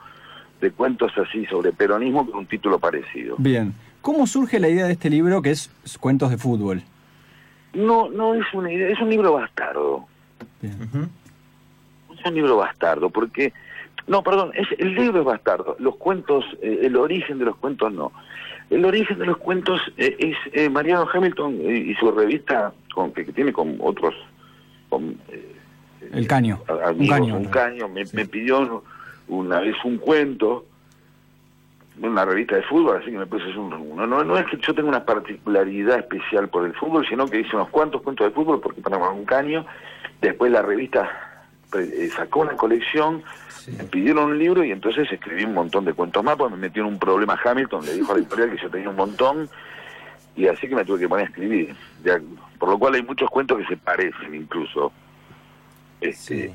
de 0.60 0.70
cuentos 0.72 1.12
así 1.16 1.46
sobre 1.46 1.72
peronismo 1.72 2.26
con 2.26 2.40
un 2.40 2.46
título 2.46 2.78
parecido. 2.78 3.36
Bien. 3.38 3.74
¿Cómo 4.00 4.26
surge 4.26 4.58
la 4.60 4.68
idea 4.68 4.86
de 4.86 4.92
este 4.92 5.10
libro 5.10 5.42
que 5.42 5.50
es 5.50 5.70
Cuentos 6.00 6.30
de 6.30 6.38
Fútbol? 6.38 6.82
No, 7.74 8.08
no 8.08 8.34
es 8.34 8.44
una 8.54 8.72
idea, 8.72 8.88
es 8.88 9.00
un 9.00 9.10
libro 9.10 9.34
bastardo. 9.34 10.06
Bien. 10.62 10.76
Es 12.18 12.24
un 12.26 12.34
libro 12.34 12.56
bastardo, 12.56 13.10
porque... 13.10 13.52
No, 14.08 14.22
perdón, 14.22 14.52
es, 14.54 14.66
el 14.78 14.94
libro 14.94 15.20
es 15.20 15.24
bastardo. 15.24 15.76
Los 15.78 15.96
cuentos, 15.96 16.44
eh, 16.62 16.80
el 16.82 16.96
origen 16.96 17.38
de 17.38 17.44
los 17.44 17.56
cuentos 17.56 17.92
no. 17.92 18.12
El 18.70 18.84
origen 18.84 19.18
de 19.18 19.26
los 19.26 19.36
cuentos 19.36 19.80
eh, 19.96 20.16
es 20.18 20.36
eh, 20.52 20.68
Mariano 20.68 21.06
Hamilton 21.12 21.60
y 21.60 21.94
su 21.94 22.10
revista 22.10 22.72
con, 22.94 23.12
que, 23.12 23.24
que 23.24 23.32
tiene 23.32 23.52
con 23.52 23.76
otros... 23.80 24.14
Con, 24.88 25.18
El 26.12 26.26
caño. 26.26 26.62
Un 26.96 27.06
caño. 27.06 27.36
un 27.36 27.44
caño, 27.46 27.88
me, 27.88 28.04
me 28.12 28.26
pidió 28.26 28.82
una 29.28 29.60
vez 29.60 29.76
un 29.84 29.98
cuento 29.98 30.64
una 32.00 32.24
revista 32.24 32.56
de 32.56 32.62
fútbol, 32.62 32.98
así 33.00 33.10
que 33.10 33.18
me 33.18 33.26
puse 33.26 33.46
un, 33.56 33.70
no, 33.70 34.06
no, 34.06 34.22
no 34.22 34.38
es 34.38 34.46
que 34.46 34.56
yo 34.58 34.72
tenga 34.74 34.88
una 34.88 35.04
particularidad 35.04 35.98
especial 35.98 36.48
por 36.48 36.64
el 36.64 36.72
fútbol, 36.74 37.04
sino 37.08 37.26
que 37.26 37.40
hice 37.40 37.56
unos 37.56 37.70
cuantos 37.70 38.02
cuentos 38.02 38.26
de 38.28 38.32
fútbol 38.32 38.60
porque 38.60 38.80
para 38.80 38.98
un 38.98 39.24
caño, 39.24 39.66
después 40.20 40.52
la 40.52 40.62
revista 40.62 41.27
sacó 42.14 42.40
una 42.40 42.56
colección, 42.56 43.22
me 43.76 43.84
pidieron 43.84 44.30
un 44.30 44.38
libro 44.38 44.64
y 44.64 44.72
entonces 44.72 45.10
escribí 45.10 45.44
un 45.44 45.54
montón 45.54 45.84
de 45.84 45.92
cuentos 45.92 46.24
más, 46.24 46.36
porque 46.36 46.54
me 46.54 46.60
metió 46.62 46.82
en 46.82 46.88
un 46.94 46.98
problema 46.98 47.38
Hamilton, 47.42 47.84
le 47.84 47.94
dijo 47.94 48.12
a 48.12 48.14
la 48.14 48.20
editorial 48.20 48.50
que 48.50 48.62
yo 48.62 48.70
tenía 48.70 48.88
un 48.88 48.96
montón, 48.96 49.48
y 50.36 50.46
así 50.46 50.68
que 50.68 50.74
me 50.74 50.84
tuve 50.84 51.00
que 51.00 51.08
poner 51.08 51.26
a 51.26 51.28
escribir. 51.28 51.74
Ya, 52.04 52.20
por 52.58 52.70
lo 52.70 52.78
cual 52.78 52.94
hay 52.94 53.02
muchos 53.02 53.28
cuentos 53.28 53.58
que 53.58 53.66
se 53.66 53.76
parecen 53.76 54.34
incluso, 54.34 54.92
este, 56.00 56.54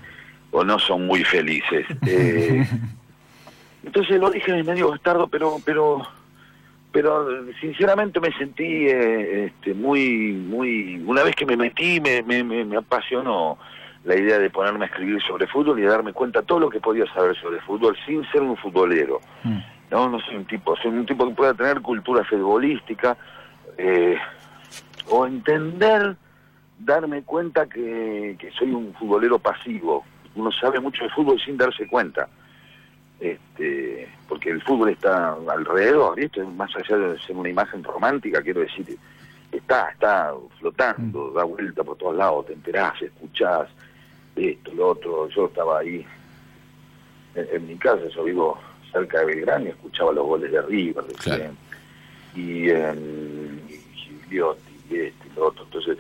o 0.52 0.64
no 0.64 0.80
son 0.80 1.06
muy 1.06 1.24
felices. 1.24 1.86
Eh, 2.08 2.66
entonces 3.84 4.16
el 4.16 4.24
origen 4.24 4.56
es 4.56 4.66
medio 4.66 4.90
bastardo, 4.90 5.28
pero 5.28 5.58
pero 5.66 6.02
pero 6.92 7.28
sinceramente 7.60 8.20
me 8.20 8.32
sentí 8.34 8.88
eh, 8.88 9.46
este, 9.46 9.74
muy 9.74 10.32
muy 10.32 11.04
una 11.06 11.24
vez 11.24 11.36
que 11.36 11.46
me 11.46 11.58
metí 11.58 12.00
me, 12.00 12.22
me, 12.22 12.44
me, 12.44 12.64
me 12.64 12.78
apasionó 12.78 13.58
la 14.04 14.16
idea 14.16 14.38
de 14.38 14.50
ponerme 14.50 14.86
a 14.86 14.88
escribir 14.88 15.22
sobre 15.22 15.48
fútbol 15.48 15.80
y 15.80 15.84
de 15.84 15.88
darme 15.88 16.14
cuenta 16.14 16.42
todo 16.42 16.60
lo 16.60 16.70
que 16.70 16.80
podía 16.80 17.06
saber 17.14 17.36
sobre 17.40 17.62
fútbol 17.62 17.98
sin 18.06 18.24
ser 18.32 18.42
un 18.42 18.58
futbolero. 18.58 19.20
Mm. 19.44 19.60
No, 19.92 20.10
no 20.10 20.20
soy 20.22 20.36
un 20.36 20.46
tipo, 20.46 20.76
soy 20.78 20.92
un 20.92 21.06
tipo 21.06 21.28
que 21.28 21.36
pueda 21.36 21.54
tener 21.54 21.82
cultura 21.82 22.24
futbolística 22.26 23.16
eh, 23.78 24.18
o 25.10 25.26
entender, 25.26 26.16
darme 26.80 27.22
cuenta 27.24 27.68
que, 27.68 28.36
que 28.40 28.52
soy 28.52 28.72
un 28.72 28.94
futbolero 28.94 29.40
pasivo. 29.40 30.04
Uno 30.36 30.52
sabe 30.52 30.80
mucho 30.80 31.04
de 31.04 31.10
fútbol 31.12 31.40
sin 31.40 31.58
darse 31.58 31.88
cuenta. 31.88 32.28
Este, 33.20 34.10
porque 34.28 34.50
el 34.50 34.62
fútbol 34.64 34.90
está 34.90 35.38
alrededor, 35.48 36.16
¿viste? 36.16 36.44
Más 36.44 36.76
allá 36.76 36.98
de 36.98 37.20
ser 37.22 37.38
una 37.38 37.48
imagen 37.48 37.84
romántica, 37.84 38.42
quiero 38.42 38.62
decir, 38.62 38.98
está, 39.50 39.90
está 39.92 40.34
flotando, 40.60 41.32
da 41.32 41.44
vuelta 41.44 41.84
por 41.84 41.98
todos 41.98 42.18
lados, 42.18 42.48
te 42.48 42.54
enterás, 42.54 43.02
escuchás, 43.02 43.70
esto, 44.36 44.72
lo 44.74 44.90
otro. 44.90 45.30
Yo 45.30 45.46
estaba 45.48 45.80
ahí 45.80 46.06
en, 47.36 47.48
en 47.52 47.68
mi 47.68 47.76
casa, 47.76 48.02
yo 48.16 48.24
vivo 48.24 48.58
cerca 48.92 49.20
de 49.20 49.26
Belgrano 49.26 49.66
y 49.66 49.70
escuchaba 49.70 50.12
los 50.14 50.26
goles 50.26 50.52
de 50.52 50.62
River, 50.62 51.04
de 51.06 51.14
Claro. 51.16 51.42
siempre. 51.44 51.58
y, 52.36 52.70
eh, 52.70 53.60
y 53.70 53.96
Gigliotti, 53.98 54.74
y 54.90 54.96
este, 54.98 55.28
y 55.32 55.36
lo 55.36 55.48
otro. 55.48 55.64
Entonces, 55.66 55.98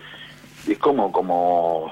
es 0.68 0.78
como, 0.78 1.12
como, 1.12 1.92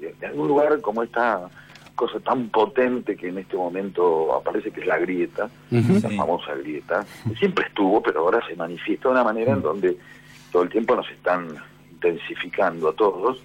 eh, 0.00 0.14
en 0.20 0.28
algún 0.28 0.48
lugar 0.48 0.80
como 0.80 1.02
esta 1.02 1.48
cosa 1.94 2.20
tan 2.20 2.50
potente 2.50 3.16
que 3.16 3.28
en 3.28 3.38
este 3.38 3.56
momento 3.56 4.34
aparece 4.34 4.70
que 4.70 4.80
es 4.82 4.86
la 4.86 4.98
grieta, 4.98 5.48
esa 5.70 6.10
famosa 6.10 6.54
grieta, 6.54 7.06
que 7.26 7.34
siempre 7.36 7.64
estuvo, 7.66 8.02
pero 8.02 8.20
ahora 8.20 8.46
se 8.46 8.54
manifiesta 8.54 9.08
de 9.08 9.14
una 9.14 9.24
manera 9.24 9.52
en 9.54 9.62
donde 9.62 9.96
todo 10.52 10.64
el 10.64 10.68
tiempo 10.68 10.94
nos 10.94 11.10
están 11.10 11.56
intensificando 11.90 12.90
a 12.90 12.92
todos. 12.92 13.38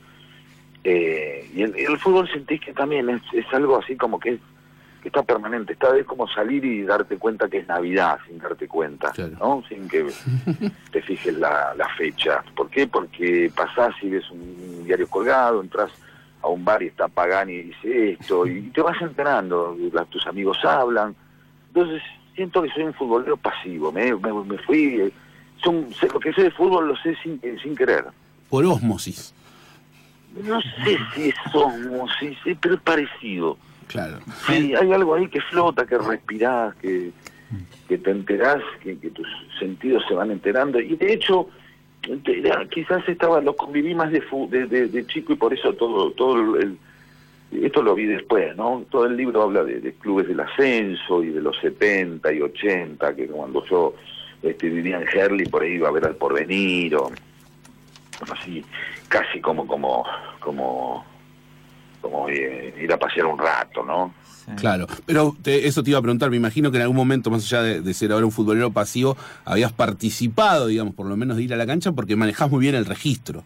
Eh, 0.84 1.50
y 1.54 1.62
el, 1.64 1.76
el 1.76 1.98
fútbol 2.00 2.28
sentís 2.32 2.60
que 2.62 2.74
también 2.74 3.10
es, 3.10 3.22
es 3.34 3.46
algo 3.54 3.78
así 3.78 3.96
como 3.96 4.20
que, 4.20 4.32
es, 4.32 4.40
que 5.02 5.10
está 5.10 5.22
permanente, 5.24 5.74
está 5.74 5.96
es 5.96 6.06
como 6.06 6.28
salir 6.28 6.64
y 6.66 6.84
darte 6.84 7.18
cuenta 7.18 7.48
que 7.50 7.60
es 7.60 7.68
Navidad 7.68 8.18
sin 8.28 8.40
darte 8.40 8.68
cuenta, 8.68 9.12
Claro. 9.12 9.36
¿no? 9.40 9.64
Sin 9.70 9.88
que 9.88 10.08
te 10.92 11.02
fijes 11.04 11.38
la, 11.38 11.74
la 11.78 11.88
fecha. 11.96 12.44
¿Por 12.56 12.70
qué? 12.70 12.88
Porque 12.88 13.52
pasás 13.56 13.94
y 14.02 14.10
ves 14.10 14.30
un 14.32 14.84
diario 14.86 15.08
colgado, 15.08 15.62
entras 15.62 15.92
a 16.42 16.48
un 16.48 16.66
bar 16.66 16.82
y 16.82 16.88
está 16.88 17.08
Pagani 17.08 17.54
y 17.54 17.64
dice 17.64 18.12
esto, 18.14 18.48
y 18.48 18.62
te 18.72 18.82
vas 18.82 19.00
enterando, 19.02 19.78
la- 19.94 20.06
tus 20.06 20.26
amigos 20.26 20.58
hablan. 20.66 21.16
Entonces, 21.68 22.02
siento 22.36 22.64
que 22.64 22.70
soy 22.72 22.84
un 22.84 22.94
futbolero 22.96 23.38
pasivo, 23.38 23.92
me, 23.92 24.16
me, 24.16 24.34
me 24.34 24.58
fui, 24.58 25.00
eh, 25.02 25.12
son, 25.64 25.94
sé- 25.94 26.08
lo 26.12 26.20
que 26.20 26.34
sé 26.34 26.42
de 26.44 26.52
fútbol 26.52 26.88
lo 26.88 26.96
sé 26.98 27.16
sin, 27.22 27.40
eh, 27.44 27.58
sin 27.62 27.76
querer. 27.76 28.06
Por 28.50 28.66
ósmosis. 28.66 29.36
No 30.44 30.62
sé 30.62 30.98
si 31.16 31.30
es 31.30 31.36
somos, 31.52 32.10
sí, 32.20 32.36
sí, 32.44 32.56
pero 32.60 32.76
es 32.76 32.82
parecido. 32.82 33.58
Claro. 33.88 34.20
Sí, 34.48 34.74
hay 34.74 34.92
algo 34.94 35.16
ahí 35.16 35.28
que 35.28 35.42
flota, 35.42 35.86
que 35.86 35.98
respirás, 35.98 36.74
que, 36.76 37.12
que 37.90 37.98
te 37.98 38.12
enterás, 38.12 38.62
que, 38.82 38.98
que 38.98 39.10
tus 39.10 39.28
sentidos 39.60 40.04
se 40.08 40.14
van 40.14 40.32
enterando. 40.32 40.80
Y 40.80 40.96
de 40.96 41.12
hecho, 41.14 41.50
quizás 42.70 43.08
estaba 43.10 43.42
lo 43.42 43.56
conviví 43.56 43.94
más 43.94 44.12
de, 44.12 44.22
fu- 44.22 44.50
de, 44.50 44.66
de- 44.68 44.88
de 44.88 45.06
chico 45.08 45.34
y 45.34 45.36
por 45.36 45.54
eso 45.54 45.74
todo 45.74 46.12
todo 46.12 46.58
el, 46.58 46.78
esto 47.52 47.82
lo 47.84 47.94
vi 47.94 48.06
después, 48.06 48.56
¿no? 48.56 48.86
Todo 48.90 49.06
el 49.08 49.18
libro 49.18 49.42
habla 49.44 49.66
de, 49.66 49.82
de 49.82 49.92
clubes 49.94 50.26
del 50.28 50.40
ascenso 50.40 51.22
y 51.22 51.28
de 51.32 51.42
los 51.42 51.58
70 51.60 52.32
y 52.32 52.42
80, 52.42 53.14
que 53.16 53.28
cuando 53.28 53.66
yo 53.66 53.94
este, 54.42 54.70
vivía 54.70 55.02
en 55.02 55.08
Herley, 55.08 55.48
por 55.48 55.62
ahí 55.64 55.74
iba 55.74 55.90
a 55.90 55.92
ver 55.92 56.06
al 56.06 56.16
porvenir, 56.16 56.96
o 56.96 57.12
así, 58.32 58.64
casi 59.12 59.41
como, 59.41 59.68
como, 59.68 60.03
como, 60.39 61.06
como 62.01 62.30
eh, 62.30 62.74
ir 62.82 62.91
a 62.94 62.98
pasear 62.98 63.25
un 63.27 63.38
rato, 63.38 63.84
¿no? 63.84 64.13
Claro, 64.58 64.88
pero 65.06 65.36
te- 65.41 65.68
eso 65.68 65.84
te 65.84 65.91
iba 65.91 66.00
a 66.00 66.01
preguntar, 66.01 66.30
me 66.30 66.36
imagino 66.38 66.72
que 66.72 66.77
en 66.77 66.84
algún 66.84 66.98
momento, 66.98 67.30
más 67.30 67.44
allá 67.46 67.62
de, 67.62 67.82
de 67.82 67.94
ser 67.94 68.12
ahora 68.12 68.25
un 68.25 68.32
futbolero 68.32 68.72
pasivo, 68.72 69.15
habías 69.46 69.72
participado, 69.72 70.68
digamos, 70.68 70.96
por 70.96 71.06
lo 71.08 71.15
menos 71.15 71.38
de 71.38 71.44
ir 71.44 71.53
a 71.53 71.58
la 71.58 71.68
cancha 71.68 71.91
porque 71.91 72.15
manejás 72.15 72.50
muy 72.50 72.60
bien 72.62 72.75
el 72.75 72.86
registro. 72.86 73.44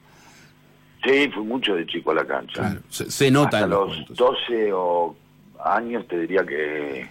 Sí, 1.03 1.29
fui 1.34 1.43
mucho 1.43 1.75
de 1.75 1.86
chico 1.86 2.12
a 2.12 2.15
la 2.15 2.25
cancha. 2.25 2.53
Claro, 2.53 2.79
se, 2.89 3.12
se 3.12 3.29
nota 3.29 3.57
Hasta 3.57 3.63
en 3.65 3.69
los 3.69 3.79
los 3.88 3.95
cuentos. 3.98 4.17
12 4.17 4.74
o 4.74 5.15
años 5.63 6.07
te 6.07 6.19
diría 6.22 6.43
que, 6.45 7.07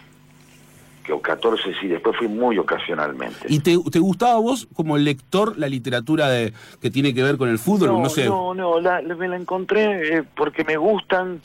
que 1.05 1.13
o 1.13 1.21
14 1.21 1.75
sí, 1.81 1.87
después 1.89 2.17
fui 2.17 2.27
muy 2.29 2.59
ocasionalmente. 2.59 3.47
¿Y 3.49 3.61
te, 3.61 3.77
te 3.93 3.99
gustaba 3.99 4.39
vos 4.41 4.67
como 4.75 4.97
lector 4.97 5.57
la 5.59 5.69
literatura 5.69 6.29
de, 6.31 6.53
que 6.81 6.91
tiene 6.91 7.13
que 7.15 7.23
ver 7.23 7.37
con 7.37 7.49
el 7.51 7.59
fútbol? 7.59 7.89
No, 8.03 8.09
sé. 8.09 8.25
no, 8.27 8.55
no, 8.55 8.81
la- 8.81 9.03
la- 9.03 9.15
me 9.15 9.29
la 9.29 9.37
encontré 9.37 10.17
eh, 10.19 10.23
porque 10.35 10.65
me 10.65 10.77
gustan. 10.77 11.41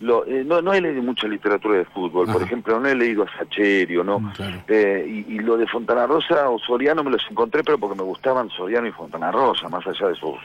Lo, 0.00 0.24
eh, 0.26 0.44
no, 0.46 0.62
no 0.62 0.72
he 0.72 0.80
leído 0.80 1.02
mucha 1.02 1.26
literatura 1.28 1.76
de 1.76 1.84
fútbol, 1.84 2.26
por 2.32 2.40
ejemplo, 2.42 2.80
no 2.80 2.88
he 2.88 2.94
leído 2.94 3.24
a 3.24 3.38
Sacherio, 3.38 4.02
¿no? 4.02 4.20
Mm, 4.20 4.30
claro. 4.32 4.62
Eh, 4.68 5.24
y, 5.28 5.34
y 5.34 5.38
lo 5.40 5.58
de 5.58 5.66
Fontana 5.66 6.06
Rosa 6.06 6.48
o 6.48 6.58
Soriano 6.58 7.04
me 7.04 7.10
los 7.10 7.22
encontré, 7.30 7.62
pero 7.62 7.76
porque 7.76 7.96
me 7.98 8.04
gustaban 8.04 8.48
Soriano 8.48 8.86
y 8.86 8.92
Fontana 8.92 9.30
Rosa, 9.30 9.68
más 9.68 9.86
allá 9.86 10.08
de 10.08 10.14
sus 10.14 10.36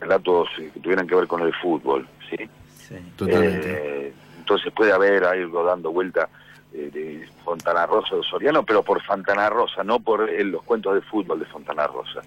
relatos 0.00 0.48
eh, 0.58 0.70
que 0.72 0.80
tuvieran 0.80 1.06
que 1.06 1.14
ver 1.14 1.26
con 1.26 1.42
el 1.42 1.52
fútbol, 1.54 2.06
¿sí? 2.30 2.36
Sí. 2.78 2.94
Totalmente. 3.16 4.06
Eh, 4.06 4.12
entonces 4.38 4.72
puede 4.72 4.92
haber 4.92 5.24
algo 5.24 5.64
dando 5.64 5.92
vuelta 5.92 6.28
de 6.72 7.28
Fontana 7.44 7.86
Rosa 7.86 8.14
o 8.16 8.22
Soriano, 8.22 8.62
pero 8.64 8.82
por 8.82 9.02
Fontana 9.02 9.48
Rosa, 9.48 9.82
no 9.84 10.00
por 10.00 10.28
eh, 10.28 10.44
los 10.44 10.62
cuentos 10.62 10.94
de 10.94 11.00
fútbol 11.02 11.38
de 11.40 11.46
Fontana 11.46 11.86
Rosa. 11.86 12.20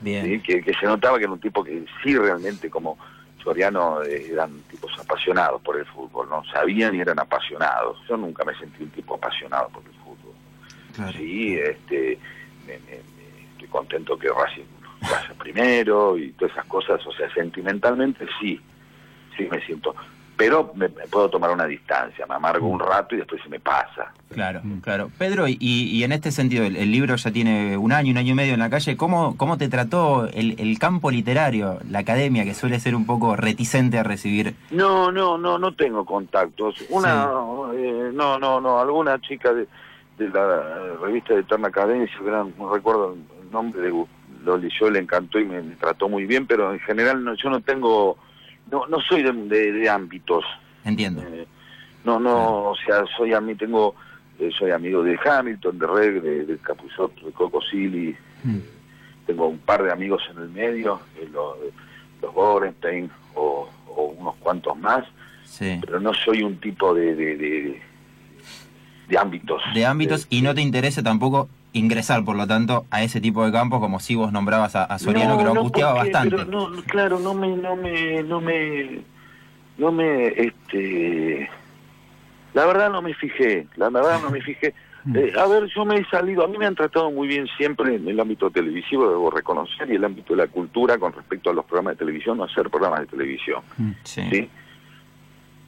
Bien. 0.00 0.24
¿sí? 0.24 0.40
Que, 0.40 0.62
que 0.62 0.72
se 0.74 0.86
notaba 0.86 1.18
que 1.18 1.24
era 1.24 1.32
un 1.32 1.40
tipo 1.40 1.64
que 1.64 1.84
sí 2.02 2.16
realmente 2.16 2.70
como 2.70 2.96
Soriano 3.42 4.02
eh, 4.02 4.28
eran 4.32 4.60
tipos 4.70 4.92
apasionados 4.98 5.60
por 5.62 5.76
el 5.76 5.86
fútbol, 5.86 6.28
¿no? 6.28 6.44
Sabían 6.52 6.94
y 6.94 7.00
eran 7.00 7.18
apasionados. 7.18 7.98
Yo 8.08 8.16
nunca 8.16 8.44
me 8.44 8.54
sentí 8.56 8.82
un 8.84 8.90
tipo 8.90 9.14
apasionado 9.16 9.68
por 9.70 9.82
el 9.84 9.92
fútbol. 10.02 10.34
Claro. 10.94 11.12
Sí, 11.18 11.56
este, 11.58 12.18
me, 12.66 12.74
me- 12.80 13.02
me- 13.16 13.50
estoy 13.52 13.68
contento 13.68 14.18
que 14.18 14.28
Racing 14.28 14.64
vaya 15.02 15.34
primero 15.38 16.16
y 16.18 16.32
todas 16.32 16.52
esas 16.52 16.64
cosas, 16.66 17.04
o 17.06 17.12
sea, 17.12 17.32
sentimentalmente 17.34 18.26
sí, 18.40 18.60
sí 19.36 19.48
me 19.50 19.60
siento. 19.64 19.94
Pero 20.38 20.70
me, 20.76 20.88
me 20.88 21.06
puedo 21.08 21.28
tomar 21.28 21.50
una 21.50 21.66
distancia, 21.66 22.24
me 22.26 22.36
amargo 22.36 22.66
un 22.68 22.78
rato 22.78 23.14
y 23.14 23.18
después 23.18 23.42
se 23.42 23.48
me 23.48 23.58
pasa. 23.58 24.12
Claro, 24.32 24.62
claro. 24.82 25.10
Pedro, 25.18 25.48
y, 25.48 25.56
y 25.60 26.04
en 26.04 26.12
este 26.12 26.30
sentido, 26.30 26.64
el, 26.64 26.76
el 26.76 26.90
libro 26.92 27.16
ya 27.16 27.30
tiene 27.32 27.76
un 27.76 27.90
año, 27.92 28.12
un 28.12 28.18
año 28.18 28.32
y 28.32 28.34
medio 28.36 28.54
en 28.54 28.60
la 28.60 28.70
calle. 28.70 28.96
¿Cómo, 28.96 29.36
cómo 29.36 29.58
te 29.58 29.68
trató 29.68 30.26
el, 30.32 30.54
el 30.60 30.78
campo 30.78 31.10
literario, 31.10 31.80
la 31.90 31.98
academia, 31.98 32.44
que 32.44 32.54
suele 32.54 32.78
ser 32.78 32.94
un 32.94 33.04
poco 33.04 33.34
reticente 33.34 33.98
a 33.98 34.04
recibir? 34.04 34.54
No, 34.70 35.10
no, 35.10 35.36
no, 35.38 35.58
no 35.58 35.74
tengo 35.74 36.04
contactos. 36.04 36.84
Una, 36.88 37.30
eh, 37.74 38.10
no, 38.14 38.38
no, 38.38 38.60
no, 38.60 38.78
alguna 38.78 39.20
chica 39.20 39.52
de, 39.52 39.66
de 40.18 40.28
la 40.28 40.94
revista 41.02 41.34
de 41.34 41.40
Eterna 41.40 41.70
era- 41.74 42.46
no 42.56 42.72
recuerdo 42.72 43.14
el 43.42 43.50
nombre 43.50 43.80
de 43.82 43.92
lo 44.44 44.56
leyó, 44.56 44.88
le 44.88 45.00
encantó 45.00 45.40
y 45.40 45.44
me, 45.44 45.60
me 45.62 45.74
trató 45.74 46.08
muy 46.08 46.24
bien, 46.26 46.46
pero 46.46 46.72
en 46.72 46.78
general 46.78 47.24
no, 47.24 47.34
yo 47.34 47.50
no 47.50 47.60
tengo, 47.60 48.16
no, 48.70 48.86
no 48.86 49.00
soy 49.00 49.22
de, 49.22 49.32
de- 49.32 49.72
de 49.72 49.88
ámbitos. 49.88 50.44
Entiendo. 50.84 51.22
Eh, 51.22 51.46
no, 52.04 52.18
no, 52.18 52.70
o 52.70 52.76
sea, 52.76 53.04
soy 53.16 53.32
a 53.34 53.40
mí 53.40 53.54
tengo, 53.54 53.94
eh, 54.38 54.50
soy 54.56 54.70
amigo 54.70 55.02
de 55.02 55.18
Hamilton, 55.22 55.78
de 55.78 55.86
Reg, 55.86 56.22
de, 56.22 56.44
de 56.46 56.58
Capuzot, 56.58 57.14
de 57.22 57.32
Coco 57.32 57.60
Silly, 57.62 58.16
Mm. 58.44 58.58
tengo 59.26 59.48
un 59.48 59.58
par 59.58 59.82
de 59.82 59.92
amigos 59.92 60.22
en 60.30 60.38
el 60.42 60.48
medio, 60.50 61.00
eh, 61.16 61.28
los, 61.32 61.56
los 62.22 62.32
Gorenstein 62.32 63.10
o, 63.34 63.68
o 63.88 64.02
unos 64.16 64.36
cuantos 64.36 64.76
más, 64.78 65.04
Sí. 65.44 65.78
pero 65.84 65.98
no 65.98 66.14
soy 66.14 66.42
un 66.44 66.56
tipo 66.60 66.94
de, 66.94 67.14
de, 67.16 67.36
de, 67.36 67.82
de 69.08 69.18
ámbitos. 69.18 69.60
De 69.74 69.84
ámbitos, 69.84 70.26
y 70.30 70.40
no 70.42 70.54
te 70.54 70.60
interesa 70.60 71.02
tampoco 71.02 71.48
ingresar, 71.72 72.24
por 72.24 72.36
lo 72.36 72.46
tanto, 72.46 72.86
a 72.90 73.02
ese 73.02 73.20
tipo 73.20 73.44
de 73.44 73.52
campos, 73.52 73.80
como 73.80 74.00
si 74.00 74.14
vos 74.14 74.32
nombrabas 74.32 74.74
a, 74.76 74.84
a 74.84 74.98
Soriano, 74.98 75.32
No, 75.32 75.38
que 75.38 75.44
lo 75.44 75.54
no, 75.54 75.60
angustiaba 75.60 75.94
porque- 75.96 76.10
bastante. 76.12 76.36
pero 76.36 76.50
no, 76.50 76.82
claro, 76.84 77.18
no 77.18 77.34
me, 77.34 77.56
no 77.56 77.76
me, 77.76 78.22
no 78.22 78.40
me, 78.40 79.00
no 79.76 79.92
me, 79.92 80.26
este, 80.28 81.48
la 82.54 82.66
verdad 82.66 82.90
no 82.90 83.02
me 83.02 83.14
fijé, 83.14 83.66
la 83.76 83.90
verdad 83.90 84.20
no 84.22 84.30
me 84.30 84.40
fijé. 84.40 84.74
Eh, 85.14 85.32
a 85.38 85.46
ver, 85.46 85.64
yo 85.74 85.86
me 85.86 85.96
he 85.96 86.04
salido, 86.06 86.44
a 86.44 86.48
mí 86.48 86.58
me 86.58 86.66
han 86.66 86.74
tratado 86.74 87.10
muy 87.10 87.28
bien 87.28 87.46
siempre 87.56 87.94
en 87.94 88.06
el 88.08 88.20
ámbito 88.20 88.50
televisivo, 88.50 89.08
debo 89.08 89.30
reconocer, 89.30 89.90
y 89.90 89.94
el 89.94 90.04
ámbito 90.04 90.34
de 90.34 90.42
la 90.42 90.48
cultura 90.48 90.98
con 90.98 91.14
respecto 91.14 91.48
a 91.48 91.54
los 91.54 91.64
programas 91.64 91.94
de 91.94 91.98
televisión, 92.00 92.36
no 92.36 92.44
hacer 92.44 92.68
programas 92.68 93.00
de 93.00 93.06
televisión. 93.06 93.62
Sí. 94.02 94.22
¿sí? 94.30 94.50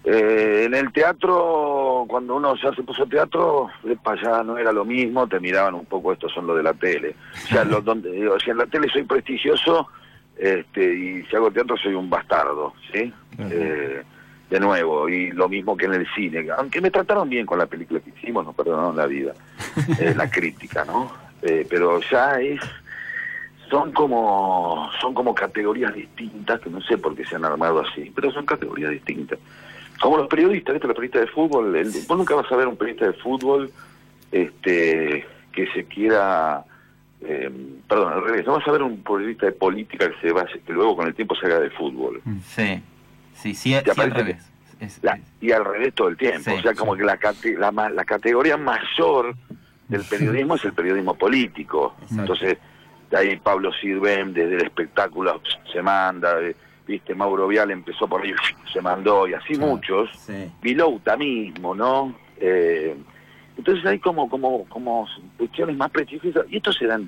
Eh, 0.04 0.62
en 0.64 0.74
el 0.74 0.92
teatro, 0.92 2.06
cuando 2.08 2.36
uno 2.36 2.54
ya 2.56 2.72
se 2.74 2.82
puso 2.82 3.06
teatro, 3.06 3.68
epa, 3.84 4.16
ya 4.20 4.42
no 4.42 4.56
era 4.56 4.72
lo 4.72 4.84
mismo, 4.84 5.28
te 5.28 5.38
miraban 5.38 5.74
un 5.74 5.84
poco, 5.84 6.12
estos 6.12 6.32
son 6.32 6.46
los 6.46 6.56
de 6.56 6.62
la 6.62 6.72
tele. 6.72 7.14
O 7.44 7.48
sea, 7.48 7.64
los 7.64 7.84
donde, 7.84 8.10
digo, 8.10 8.38
si 8.40 8.50
en 8.50 8.58
la 8.58 8.66
tele 8.66 8.88
soy 8.90 9.02
prestigioso, 9.02 9.88
este, 10.38 10.82
y 10.82 11.22
si 11.24 11.36
hago 11.36 11.50
teatro 11.50 11.76
soy 11.76 11.94
un 11.94 12.08
bastardo, 12.08 12.72
¿sí? 12.92 13.12
Eh, 13.38 14.02
de 14.48 14.60
nuevo, 14.60 15.08
y 15.08 15.30
lo 15.32 15.48
mismo 15.48 15.76
que 15.76 15.84
en 15.84 15.94
el 15.94 16.06
cine, 16.14 16.46
aunque 16.56 16.80
me 16.80 16.90
trataron 16.90 17.28
bien 17.28 17.44
con 17.46 17.58
la 17.58 17.66
película 17.66 18.00
que 18.00 18.10
hicimos, 18.10 18.44
nos 18.44 18.54
perdonaron 18.54 18.96
la 18.96 19.06
vida, 19.06 19.34
eh, 20.00 20.14
la 20.16 20.30
crítica, 20.30 20.84
¿no? 20.84 21.12
Eh, 21.42 21.66
pero 21.68 22.00
ya 22.00 22.40
es 22.40 22.60
son 23.70 23.92
como 23.92 24.90
son 25.00 25.14
como 25.14 25.34
categorías 25.34 25.94
distintas 25.94 26.60
que 26.60 26.68
no 26.68 26.80
sé 26.82 26.98
por 26.98 27.14
qué 27.14 27.24
se 27.24 27.36
han 27.36 27.44
armado 27.44 27.80
así 27.80 28.12
pero 28.14 28.30
son 28.32 28.44
categorías 28.44 28.90
distintas 28.90 29.38
como 30.00 30.16
los 30.16 30.28
periodistas 30.28 30.74
¿viste? 30.74 30.86
los 30.88 30.96
periodistas 30.96 31.22
de 31.22 31.32
fútbol 31.32 31.76
el- 31.76 31.92
vos 32.08 32.18
nunca 32.18 32.34
vas 32.34 32.50
a 32.50 32.56
ver 32.56 32.66
un 32.66 32.76
periodista 32.76 33.06
de 33.06 33.12
fútbol 33.14 33.70
este 34.32 35.26
que 35.52 35.66
se 35.72 35.84
quiera 35.84 36.64
eh, 37.22 37.50
perdón 37.88 38.12
al 38.12 38.24
revés 38.24 38.46
no 38.46 38.54
vas 38.54 38.66
a 38.66 38.72
ver 38.72 38.82
un 38.82 39.02
periodista 39.02 39.46
de 39.46 39.52
política 39.52 40.08
que 40.10 40.20
se 40.28 40.32
vaya 40.32 40.50
que 40.66 40.72
luego 40.72 40.96
con 40.96 41.06
el 41.06 41.14
tiempo 41.14 41.34
se 41.34 41.46
haga 41.46 41.60
de 41.60 41.70
fútbol 41.70 42.20
Sí. 42.46 42.82
Sí, 43.34 43.54
sí, 43.54 43.74
sí, 43.74 43.82
Te 43.82 43.98
al 44.02 44.10
revés. 44.10 44.50
Es- 44.80 44.98
La- 45.02 45.12
es- 45.14 45.22
y 45.40 45.50
al 45.52 45.64
revés 45.64 45.94
todo 45.94 46.08
el 46.08 46.16
tiempo 46.16 46.50
Sí, 46.50 46.56
o 46.58 46.62
sea 46.62 46.74
como 46.74 46.94
que 46.96 47.04
la, 47.04 47.18
cate- 47.18 47.56
la, 47.58 47.70
la 47.90 48.04
categoría 48.04 48.56
mayor 48.56 49.34
del 49.88 50.02
periodismo 50.04 50.54
es 50.56 50.64
el 50.64 50.72
periodismo 50.72 51.14
político 51.14 51.94
Exacto. 52.02 52.20
entonces 52.22 52.58
de 53.10 53.16
ahí 53.16 53.36
Pablo 53.38 53.72
Sirven 53.80 54.32
desde 54.32 54.54
el 54.56 54.62
espectáculo 54.62 55.40
se 55.72 55.82
manda 55.82 56.40
eh, 56.40 56.54
viste 56.90 57.14
Mauro 57.14 57.46
Vial 57.48 57.70
empezó 57.70 58.06
por 58.08 58.22
ahí 58.22 58.32
se 58.72 58.80
mandó 58.80 59.26
y 59.28 59.34
así 59.34 59.56
muchos. 59.56 60.10
sí. 60.26 60.50
Vilouta 60.62 61.16
mismo 61.16 61.74
no 61.74 62.14
Eh, 62.42 62.96
entonces 63.56 63.84
hay 63.86 63.98
como 63.98 64.28
como 64.28 64.64
como 64.66 65.06
cuestiones 65.36 65.76
más 65.76 65.90
precisas 65.90 66.44
y 66.48 66.56
esto 66.56 66.72
se 66.72 66.86
dan 66.86 67.06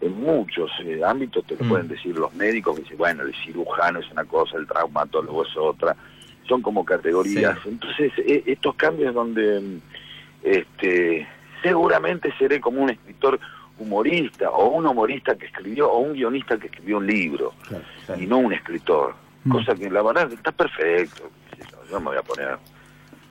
en 0.00 0.12
muchos 0.20 0.70
eh, 0.84 1.00
ámbitos 1.04 1.44
te 1.46 1.54
lo 1.56 1.64
Mm. 1.64 1.68
pueden 1.68 1.88
decir 1.88 2.16
los 2.18 2.34
médicos 2.34 2.74
que 2.76 2.82
dicen 2.82 2.98
bueno 2.98 3.22
el 3.22 3.34
cirujano 3.44 4.00
es 4.00 4.10
una 4.10 4.24
cosa 4.24 4.56
el 4.58 4.66
traumatólogo 4.66 5.44
es 5.44 5.56
otra. 5.56 5.94
Son 6.48 6.62
como 6.62 6.84
categorías. 6.84 7.58
Entonces 7.64 8.12
eh, 8.18 8.42
estos 8.46 8.74
cambios 8.76 9.14
donde 9.14 9.78
este 10.42 11.26
seguramente 11.62 12.32
seré 12.38 12.60
como 12.60 12.82
un 12.82 12.90
escritor 12.90 13.38
humorista 13.78 14.50
o 14.50 14.68
un 14.70 14.86
humorista 14.86 15.34
que 15.36 15.46
escribió 15.46 15.90
o 15.90 15.98
un 15.98 16.12
guionista 16.14 16.56
que 16.58 16.66
escribió 16.66 16.96
un 16.98 17.06
libro 17.06 17.52
y 18.18 18.26
no 18.26 18.38
un 18.38 18.52
escritor 18.52 19.14
Mm. 19.44 19.52
cosa 19.52 19.74
que 19.76 19.88
la 19.88 20.02
verdad 20.02 20.32
está 20.32 20.50
perfecto 20.50 21.30
yo, 21.88 22.00
me 22.00 22.06
voy 22.06 22.16
a 22.16 22.22
poner 22.22 22.48
a 22.48 22.58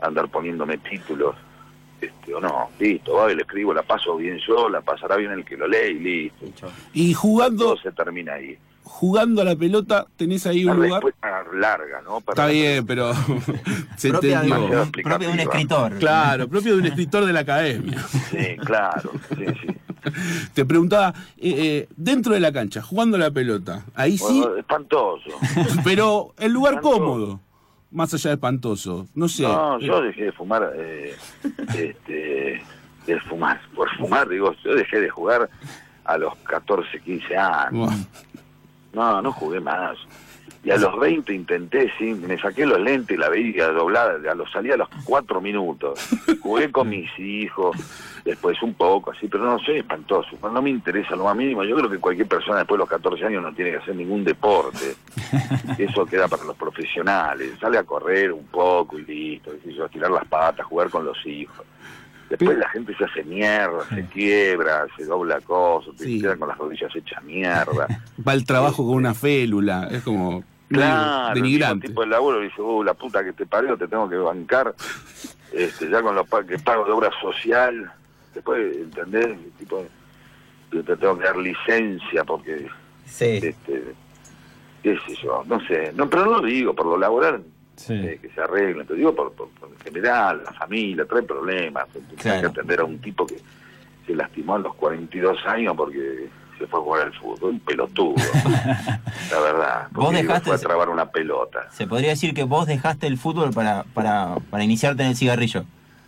andar 0.07 0.29
poniéndome 0.29 0.77
títulos 0.77 1.35
este 1.99 2.33
o 2.33 2.39
no 2.39 2.69
listo 2.79 3.15
va 3.15 3.29
y 3.31 3.35
le 3.35 3.41
escribo 3.41 3.73
la 3.73 3.83
paso 3.83 4.15
bien 4.15 4.37
yo 4.47 4.69
la 4.69 4.79
pasará 4.79 5.17
bien 5.17 5.31
el 5.31 5.43
que 5.43 5.57
lo 5.57 5.67
lee 5.67 5.89
y 5.89 5.99
listo 5.99 6.45
Y 6.93 7.13
jugando, 7.13 7.65
todo 7.65 7.77
se 7.77 7.91
termina 7.91 8.33
ahí 8.35 8.57
jugando 8.83 9.41
a 9.41 9.45
la 9.45 9.55
pelota, 9.55 10.05
tenés 10.15 10.45
ahí 10.45 10.63
la 10.63 10.71
un 10.73 10.83
lugar. 10.83 11.03
larga 11.53 12.01
no 12.03 12.21
Para 12.21 12.33
Está 12.33 12.45
la- 12.45 12.51
bien, 12.53 12.85
pero 12.85 13.11
se 13.97 14.09
entendió. 14.09 14.39
Demasiado 14.41 14.91
propia 14.91 15.27
de 15.27 15.33
un 15.33 15.39
escritor. 15.39 15.97
Claro, 15.97 16.47
propio 16.47 16.73
de 16.75 16.79
un 16.81 16.85
escritor 16.85 17.25
de 17.25 17.33
la 17.33 17.39
academia. 17.41 17.99
sí 18.03 18.55
claro 18.63 19.11
sí 19.35 19.45
sí 19.61 19.67
Te 20.53 20.65
preguntaba, 20.65 21.13
eh, 21.38 21.53
eh, 21.57 21.88
dentro 21.95 22.33
de 22.33 22.39
la 22.39 22.51
cancha, 22.51 22.81
jugando 22.81 23.17
la 23.17 23.31
pelota, 23.31 23.85
ahí 23.95 24.17
sí, 24.17 24.39
Bueno, 24.39 24.55
espantoso 24.57 25.29
pero 25.83 26.33
el 26.38 26.51
lugar 26.51 26.75
Espantoso. 26.75 27.00
cómodo, 27.03 27.39
más 27.91 28.13
allá 28.13 28.29
de 28.31 28.33
espantoso. 28.35 29.07
No 29.15 29.27
sé. 29.27 29.43
No, 29.43 29.79
yo 29.79 30.01
dejé 30.01 30.25
de 30.25 30.31
fumar, 30.31 30.71
eh, 30.75 31.15
este, 31.77 32.62
de 33.05 33.19
fumar, 33.27 33.59
por 33.75 33.89
fumar, 33.97 34.27
digo, 34.29 34.53
yo 34.63 34.75
dejé 34.75 35.00
de 35.00 35.09
jugar 35.09 35.50
a 36.05 36.17
los 36.17 36.35
14, 36.38 37.00
15 37.01 37.38
años. 37.38 37.71
Bueno, 37.71 38.05
No, 38.93 39.21
no 39.21 39.31
jugué 39.31 39.59
más. 39.59 39.97
Y 40.65 40.72
a 40.72 40.77
los 40.77 41.00
20 41.00 41.31
intenté, 41.31 41.91
sí, 42.00 42.15
me 42.15 42.39
saqué 42.39 42.65
los 42.65 42.81
lentes, 42.81 43.19
la 43.19 43.29
veía 43.29 43.67
doblada, 43.67 44.31
a 44.31 44.34
los 44.34 44.51
salía 44.51 44.74
a 44.74 44.77
los 44.77 44.89
cuatro 45.03 45.39
minutos. 45.39 46.00
Jugué 46.41 46.72
con 46.72 46.89
mis 46.89 47.07
hijos, 47.19 47.77
después 48.25 48.60
un 48.63 48.74
poco 48.74 49.12
así, 49.12 49.27
pero 49.27 49.43
no 49.43 49.60
soy 49.60 49.77
espantoso, 49.77 50.29
no 50.41 50.62
me 50.63 50.72
interesa 50.72 51.15
lo 51.15 51.25
más 51.25 51.36
mínimo. 51.36 51.63
Yo 51.63 51.75
creo 51.75 51.89
que 51.91 52.00
cualquier 52.00 52.27
persona 52.27 52.57
después 52.57 52.79
de 52.79 52.79
los 52.79 52.89
14 52.89 53.25
años 53.25 53.43
no 53.43 53.53
tiene 53.53 53.72
que 53.72 53.77
hacer 53.77 53.95
ningún 53.95 54.24
deporte. 54.24 54.95
Eso 55.77 56.03
queda 56.07 56.27
para 56.27 56.43
los 56.43 56.57
profesionales. 56.57 57.51
Sale 57.62 57.77
a 57.77 57.84
correr 57.84 58.34
un 58.34 58.48
poco 58.48 58.98
y 58.98 59.05
listo, 59.05 59.51
a 59.51 59.88
tirar 59.88 60.10
las 60.10 60.25
patas, 60.25 60.65
jugar 60.65 60.89
con 60.89 61.05
los 61.05 61.24
hijos. 61.27 61.63
Después 62.27 62.57
la 62.57 62.67
gente 62.69 62.95
se 62.98 63.05
hace 63.05 63.24
mierda, 63.24 63.88
se 63.88 64.03
quiebra, 64.07 64.88
se 64.98 65.05
dobla 65.05 65.39
cosas, 65.41 65.93
se 65.95 66.19
queda 66.19 66.36
con 66.36 66.48
las 66.48 66.57
rodillas 66.57 66.95
hechas 66.95 67.24
mierda. 67.24 67.88
Va 68.27 68.31
al 68.31 68.45
trabajo 68.45 68.84
con 68.84 68.95
una 68.95 69.13
félula, 69.13 69.89
es 69.91 70.01
como 70.01 70.43
claro, 70.67 71.36
denigrante. 71.36 71.88
El 71.88 71.91
tipo 71.91 72.01
de 72.01 72.07
laburo 72.07 72.39
dice, 72.39 72.62
uh, 72.62 72.84
la 72.84 72.93
puta 72.93 73.24
que 73.24 73.34
te 73.34 73.45
parió, 73.45 73.77
te 73.77 73.88
tengo 73.88 74.10
que 74.10 74.17
bancar, 74.17 74.74
este, 75.51 75.89
ya 75.89 76.01
con 76.01 76.15
los 76.15 76.27
que 76.48 76.60
pago 76.60 76.86
de 76.86 76.91
obra 76.91 77.10
social, 77.22 77.91
después, 78.34 78.75
¿entendés? 78.75 79.38
Tipo, 79.57 79.86
te 80.69 80.84
tengo 80.84 81.17
que 81.17 81.24
dar 81.24 81.38
licencia 81.38 82.24
porque, 82.24 82.67
sí. 83.05 83.39
este, 83.41 83.95
qué 84.84 85.00
sé 85.07 85.15
yo, 85.24 85.43
no 85.48 85.60
sé, 85.67 85.91
no, 85.93 86.10
pero 86.10 86.25
no 86.25 86.31
lo 86.39 86.41
digo, 86.45 86.74
por 86.74 86.86
lo 86.86 86.98
laboral 86.98 87.43
eh, 87.89 88.19
que 88.22 88.29
se 88.29 88.41
arreglen, 88.41 88.88
te 88.88 88.93
digo 88.93 89.13
por, 89.13 89.34
por, 89.34 89.50
en 89.69 89.79
general, 89.79 90.41
la 90.45 90.53
familia 90.53 91.05
trae 91.05 91.24
problemas, 91.24 91.88
hay 91.93 92.15
que 92.17 92.29
atender 92.29 92.79
a 92.79 92.86
un 92.86 93.00
tipo 93.00 93.25
que 93.25 93.38
se 94.05 94.15
lastimó 94.15 94.55
a 94.55 94.60
los 94.60 94.75
42 94.75 95.45
años 95.45 95.75
porque 95.75 96.29
se 96.57 96.67
fue 96.67 96.79
a 96.79 96.83
jugar 96.83 97.01
al 97.07 97.13
fútbol, 97.13 97.51
un 97.51 97.59
pelotudo, 97.59 98.15
la 99.31 99.39
verdad. 99.39 99.88
Vos 99.91 100.13
dejaste... 100.13 100.45
Fue 100.45 100.55
a 100.55 100.59
trabar 100.59 100.89
una 100.89 101.09
pelota. 101.09 101.67
Se 101.71 101.88
podría 101.88 102.09
decir 102.09 102.33
que 102.33 102.43
vos 102.43 102.67
dejaste 102.67 103.07
el 103.07 103.17
fútbol 103.17 103.51
para, 103.51 103.83
para, 103.93 104.38
para 104.50 104.63
iniciarte 104.63 105.03
en 105.03 105.09
el 105.09 105.15
cigarrillo. 105.15 105.65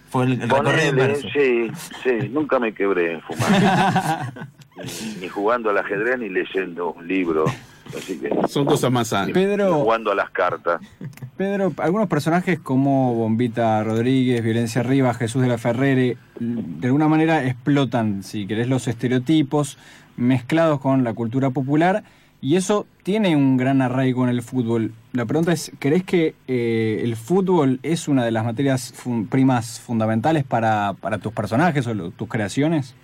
Fue 0.10 0.26
el, 0.26 0.40
recorrido 0.40 0.90
inverso. 0.90 1.28
Sí, 1.34 1.70
sí, 2.04 2.30
nunca 2.30 2.60
me 2.60 2.74
quebré 2.74 3.20
fumando. 3.22 3.60
ni, 4.78 5.16
ni 5.22 5.28
jugando 5.28 5.70
al 5.70 5.78
ajedrez 5.78 6.20
ni 6.20 6.30
leyendo 6.30 6.94
un 6.94 7.08
libro. 7.08 7.46
Así 7.96 8.18
que, 8.18 8.30
Son 8.48 8.66
cosas 8.66 8.92
más 8.92 9.10
sanas. 9.10 9.32
Pedro, 9.32 9.76
jugando 9.76 10.12
a 10.12 10.16
las 10.16 10.30
cartas. 10.32 10.82
Pedro, 11.36 11.74
algunos 11.78 12.08
personajes 12.08 12.60
como 12.60 13.14
Bombita 13.14 13.84
Rodríguez, 13.84 14.44
Violencia 14.44 14.84
Rivas, 14.84 15.18
Jesús 15.18 15.42
de 15.42 15.48
la 15.48 15.58
Ferrere, 15.58 16.18
de 16.40 16.88
alguna 16.88 17.08
manera 17.08 17.46
explotan, 17.46 18.24
si 18.24 18.48
querés, 18.48 18.68
los 18.68 18.88
estereotipos 18.88 19.78
mezclados 20.16 20.80
con 20.80 21.04
la 21.04 21.14
cultura 21.14 21.52
popular 21.52 22.04
y 22.42 22.56
eso 22.56 22.86
tiene 23.04 23.36
un 23.36 23.58
gran 23.58 23.82
arraigo 23.82 24.24
en 24.24 24.30
el 24.30 24.42
fútbol. 24.44 24.94
La 25.14 25.26
pregunta 25.26 25.52
es, 25.52 25.72
¿crees 25.80 26.04
que 26.04 26.36
eh, 26.48 27.02
el 27.04 27.16
fútbol 27.16 27.80
es 27.82 28.08
una 28.08 28.24
de 28.24 28.32
las 28.32 28.46
materias 28.46 28.94
primas 29.30 29.80
fundamentales 29.80 30.44
para, 30.44 30.94
para 31.00 31.18
tus 31.18 31.34
personajes 31.34 31.88
o 31.88 32.12
tus 32.12 32.28
creaciones? 32.28 32.96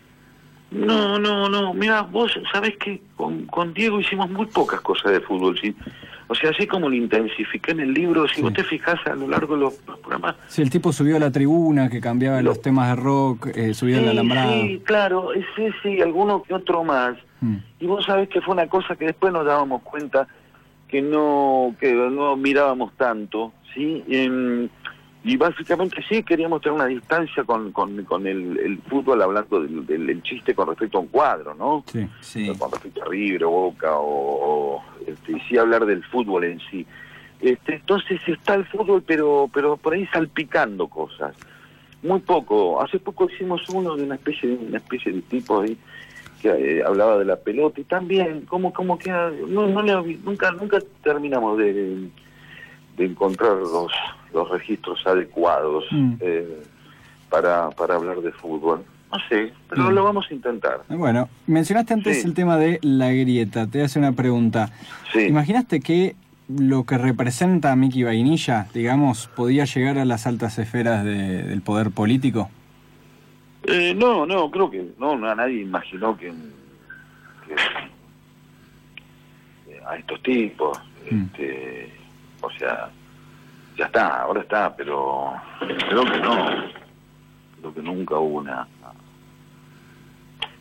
No, 0.73 1.19
no, 1.19 1.47
no. 1.49 1.73
Mira, 1.73 2.01
vos 2.01 2.31
sabés 2.51 2.77
que 2.77 3.01
con, 3.15 3.45
con 3.45 3.73
Diego 3.73 3.99
hicimos 3.99 4.29
muy 4.29 4.47
pocas 4.47 4.81
cosas 4.81 5.11
de 5.11 5.21
fútbol, 5.21 5.57
¿sí? 5.59 5.75
O 6.27 6.35
sea, 6.35 6.49
así 6.49 6.65
como 6.65 6.89
lo 6.89 6.95
intensifiqué 6.95 7.71
en 7.71 7.81
el 7.81 7.93
libro, 7.93 8.27
si 8.27 8.41
vos 8.41 8.53
te 8.53 8.63
fijás 8.63 8.99
a 9.05 9.13
lo 9.13 9.27
largo 9.27 9.55
de 9.55 9.61
los, 9.61 9.73
programas... 9.75 10.35
Sí, 10.47 10.61
el 10.61 10.69
tipo 10.69 10.91
subió 10.91 11.17
a 11.17 11.19
la 11.19 11.31
tribuna, 11.31 11.89
que 11.89 12.01
cambiaba 12.01 12.41
los 12.41 12.61
temas 12.61 12.89
de 12.89 13.03
rock, 13.03 13.47
eh, 13.55 13.73
subió 13.73 13.99
sí, 13.99 14.05
la 14.05 14.11
alambrado. 14.11 14.51
Sí, 14.53 14.81
claro, 14.83 15.29
sí, 15.55 15.67
sí, 15.83 16.01
alguno 16.01 16.41
que 16.41 16.53
otro 16.53 16.83
más. 16.83 17.17
Mm. 17.41 17.57
Y 17.81 17.85
vos 17.85 18.05
sabés 18.05 18.29
que 18.29 18.41
fue 18.41 18.53
una 18.53 18.67
cosa 18.67 18.95
que 18.95 19.05
después 19.05 19.31
nos 19.31 19.45
dábamos 19.45 19.83
cuenta 19.83 20.27
que 20.87 21.01
no, 21.01 21.75
que 21.79 21.93
no 21.93 22.35
mirábamos 22.35 22.93
tanto, 22.97 23.53
¿sí? 23.73 24.03
Eh, 24.07 24.69
y 25.25 25.37
básicamente 25.37 26.03
sí 26.09 26.21
queríamos 26.21 26.61
tener 26.61 26.75
una 26.75 26.87
distancia 26.87 27.45
con, 27.45 27.71
con, 27.71 28.03
con 28.03 28.27
el, 28.27 28.59
el, 28.59 28.77
fútbol 28.89 29.21
hablando 29.21 29.61
del, 29.61 29.85
del, 29.85 30.21
chiste 30.21 30.53
con 30.53 30.67
respecto 30.67 30.97
a 30.97 31.01
un 31.01 31.07
cuadro, 31.07 31.53
¿no? 31.53 31.83
Sí, 31.87 32.05
sí. 32.19 32.51
Con 32.57 32.69
respecto 32.69 33.03
a 33.03 33.05
River 33.05 33.45
o 33.45 33.49
Boca 33.49 33.97
o, 33.97 34.03
o 34.05 34.83
este, 35.07 35.31
y 35.31 35.39
sí 35.41 35.57
hablar 35.57 35.85
del 35.85 36.03
fútbol 36.03 36.43
en 36.43 36.59
sí. 36.69 36.85
Este, 37.39 37.75
entonces 37.75 38.19
está 38.27 38.55
el 38.55 38.65
fútbol, 38.65 39.01
pero 39.05 39.49
pero 39.53 39.77
por 39.77 39.93
ahí 39.93 40.05
salpicando 40.07 40.87
cosas. 40.87 41.33
Muy 42.01 42.19
poco. 42.19 42.81
Hace 42.81 42.99
poco 42.99 43.29
hicimos 43.29 43.61
uno 43.69 43.95
de 43.95 44.03
una 44.03 44.15
especie 44.15 44.49
de 44.49 44.55
una 44.55 44.77
especie 44.77 45.13
de 45.13 45.21
tipo 45.21 45.61
ahí 45.61 45.77
que 46.41 46.49
eh, 46.49 46.83
hablaba 46.85 47.17
de 47.17 47.23
la 47.23 47.37
pelota 47.37 47.79
y 47.79 47.85
también 47.85 48.41
como 48.41 48.73
como 48.73 48.97
que 48.97 49.09
no, 49.09 49.67
no 49.67 49.81
le, 49.81 50.17
nunca 50.17 50.51
nunca 50.51 50.79
terminamos 51.01 51.57
de 51.57 52.09
de 52.97 53.05
encontrar 53.05 53.55
los, 53.55 53.91
los 54.33 54.49
registros 54.49 55.05
adecuados 55.05 55.85
Mm. 55.91 56.13
eh, 56.19 56.63
para, 57.29 57.69
para 57.71 57.95
hablar 57.95 58.21
de 58.21 58.31
fútbol. 58.31 58.83
No 59.11 59.19
sé, 59.29 59.53
pero 59.69 59.83
Mm. 59.83 59.93
lo 59.93 60.03
vamos 60.03 60.25
a 60.29 60.33
intentar. 60.33 60.81
Bueno, 60.89 61.29
mencionaste 61.47 61.93
antes 61.93 62.21
Sí. 62.21 62.27
el 62.27 62.33
tema 62.33 62.57
de 62.57 62.79
la 62.81 63.11
grieta. 63.11 63.67
Te 63.67 63.81
hace 63.83 63.99
una 63.99 64.11
pregunta. 64.13 64.71
Sí. 65.11 65.19
¿Imaginaste 65.27 65.79
que 65.81 66.15
lo 66.49 66.83
que 66.83 66.97
representa 66.97 67.71
a 67.71 67.75
Miki 67.75 68.03
Vainilla, 68.03 68.67
digamos, 68.73 69.27
podía 69.35 69.65
llegar 69.65 69.97
a 69.99 70.05
las 70.05 70.25
altas 70.27 70.57
esferas 70.59 71.03
de- 71.05 71.43
del 71.43 71.61
poder 71.61 71.91
político? 71.91 72.49
Eh, 73.65 73.93
no, 73.95 74.25
no, 74.25 74.51
creo 74.51 74.69
que 74.69 74.83
no, 74.99 75.15
no, 75.15 75.33
nadie 75.35 75.61
imaginó 75.61 76.17
que, 76.17 76.33
que, 77.47 77.53
eh, 79.71 79.79
a 79.87 79.95
estos 79.95 80.21
tipos, 80.21 80.77
Mm. 81.09 81.21
este, 81.23 81.93
o 82.41 82.49
sea, 82.51 82.89
ya 83.77 83.85
está, 83.85 84.21
ahora 84.21 84.41
está, 84.41 84.75
pero 84.75 85.33
creo 85.59 86.03
que 86.05 86.19
no, 86.19 86.45
creo 87.59 87.73
que 87.73 87.81
nunca 87.81 88.15
hubo 88.17 88.39
una, 88.39 88.67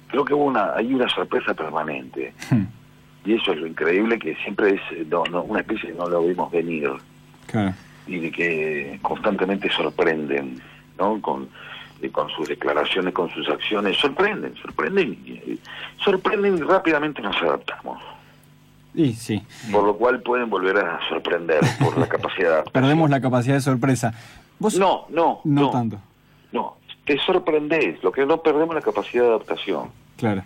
creo 0.08 0.24
que 0.24 0.34
hubo 0.34 0.44
una, 0.44 0.74
hay 0.74 0.92
una 0.94 1.08
sorpresa 1.08 1.54
permanente. 1.54 2.32
Hmm, 2.50 2.64
y 3.24 3.34
eso 3.34 3.52
es 3.52 3.58
lo 3.58 3.66
increíble 3.66 4.18
que 4.18 4.34
siempre 4.36 4.74
es 4.74 4.80
eh, 4.92 5.06
no, 5.08 5.24
no, 5.30 5.42
una 5.42 5.60
especie 5.60 5.92
de 5.92 5.98
no 5.98 6.08
lo 6.08 6.22
vimos 6.26 6.50
venir. 6.50 6.90
Y 8.06 8.18
de 8.18 8.30
que 8.32 8.98
constantemente 9.02 9.70
sorprenden, 9.70 10.60
¿no? 10.98 11.20
Con, 11.20 11.48
eh, 12.00 12.10
con 12.10 12.28
sus 12.30 12.48
declaraciones, 12.48 13.14
con 13.14 13.30
sus 13.30 13.48
acciones, 13.48 13.96
sorprenden, 13.98 14.54
sorprenden, 14.56 15.12
y, 15.24 15.30
y- 15.30 15.60
sorprenden 16.02 16.58
y 16.58 16.60
rápidamente 16.62 17.22
nos 17.22 17.36
adaptamos. 17.42 18.02
Y 18.94 19.14
sí, 19.14 19.42
Por 19.70 19.84
lo 19.84 19.96
cual 19.96 20.20
pueden 20.22 20.50
volver 20.50 20.76
a 20.78 21.00
sorprender 21.08 21.60
por 21.82 21.96
la 21.98 22.06
capacidad 22.14 22.64
perdemos 22.64 23.08
la 23.08 23.20
capacidad 23.20 23.54
de 23.54 23.60
sorpresa. 23.62 24.12
¿Vos? 24.58 24.78
No, 24.78 25.06
no, 25.08 25.40
No 25.44 25.60
no, 25.62 25.70
tanto, 25.70 25.98
no. 26.52 26.76
Te 27.04 27.18
sorprendés, 27.18 28.02
lo 28.04 28.12
que 28.12 28.24
no 28.26 28.42
perdemos 28.42 28.74
la 28.74 28.80
capacidad 28.82 29.22
de 29.24 29.28
adaptación. 29.30 29.90
claro. 30.16 30.42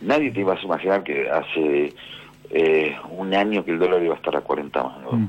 Nadie 0.00 0.32
te 0.32 0.40
iba 0.40 0.54
a 0.54 0.60
imaginar 0.60 1.04
que 1.04 1.30
hace 1.30 1.94
eh, 2.50 2.96
un 3.10 3.32
año 3.34 3.64
que 3.64 3.70
el 3.70 3.78
dólar 3.78 4.02
iba 4.02 4.14
a 4.14 4.16
estar 4.16 4.34
a 4.36 4.40
40 4.40 4.82
mangos. 4.82 5.14
Mm. 5.14 5.26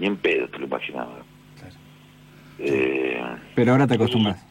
Ni 0.00 0.06
en 0.08 0.16
pedo 0.16 0.48
te 0.48 0.58
lo 0.58 0.66
imaginaba. 0.66 1.12
Claro. 1.60 1.74
Eh, 2.58 3.22
Pero 3.54 3.70
ahora 3.72 3.86
te 3.86 3.94
acostumbras. 3.94 4.44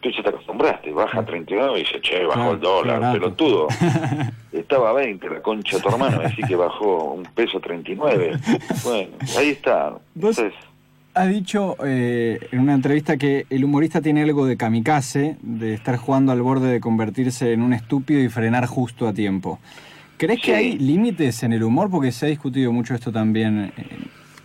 Tú 0.00 0.10
ya 0.10 0.22
te 0.22 0.28
acostumbraste, 0.28 0.92
baja 0.92 1.20
a 1.20 1.24
39 1.24 1.80
y 1.80 1.82
dice, 1.82 2.00
che, 2.00 2.24
bajó 2.24 2.52
el 2.52 2.60
dólar, 2.60 3.12
pelotudo. 3.12 3.66
Estaba 4.52 4.90
a 4.90 4.92
20, 4.92 5.28
la 5.28 5.42
concha 5.42 5.76
de 5.76 5.82
tu 5.82 5.88
hermano, 5.88 6.20
así 6.24 6.42
que 6.42 6.54
bajó 6.56 7.14
un 7.14 7.24
peso 7.34 7.58
39. 7.60 8.38
Bueno, 8.84 9.10
ahí 9.36 9.48
está. 9.50 9.90
Vos- 9.90 10.38
Entonces, 10.38 10.52
Has 11.14 11.28
dicho 11.30 11.74
eh, 11.84 12.38
en 12.52 12.60
una 12.60 12.74
entrevista 12.74 13.16
que 13.16 13.44
el 13.50 13.64
humorista 13.64 14.00
tiene 14.00 14.22
algo 14.22 14.46
de 14.46 14.56
kamikaze, 14.56 15.36
de 15.42 15.74
estar 15.74 15.96
jugando 15.96 16.30
al 16.30 16.42
borde 16.42 16.70
de 16.70 16.78
convertirse 16.80 17.52
en 17.52 17.62
un 17.62 17.72
estúpido 17.72 18.20
y 18.20 18.28
frenar 18.28 18.66
justo 18.66 19.08
a 19.08 19.12
tiempo. 19.12 19.58
¿Crees 20.16 20.40
que 20.40 20.54
hay 20.54 20.78
límites 20.78 21.42
en 21.42 21.52
el 21.54 21.64
humor? 21.64 21.90
Porque 21.90 22.12
se 22.12 22.26
ha 22.26 22.28
discutido 22.28 22.70
mucho 22.70 22.94
esto 22.94 23.10
también 23.10 23.72
eh, 23.76 23.82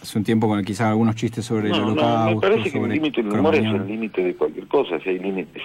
hace 0.04 0.18
un 0.18 0.26
tiempo 0.26 0.50
con 0.50 0.64
quizás 0.66 0.88
algunos 0.88 1.16
chistes 1.16 1.46
sobre 1.46 1.68
el 1.68 1.72
no, 1.72 1.78
no, 1.80 1.86
holocausto. 1.94 2.36
me 2.36 2.42
parece 2.42 2.72
que 2.72 2.78
el 2.78 2.90
límite 2.90 3.24
del 3.24 3.40
humor 3.40 3.56
es 3.56 3.66
el 3.66 3.88
límite 3.88 4.22
de 4.22 4.36
cualquier 4.36 4.68
cosa. 4.68 5.00
Si 5.00 5.10
hay 5.10 5.20
límites 5.20 5.64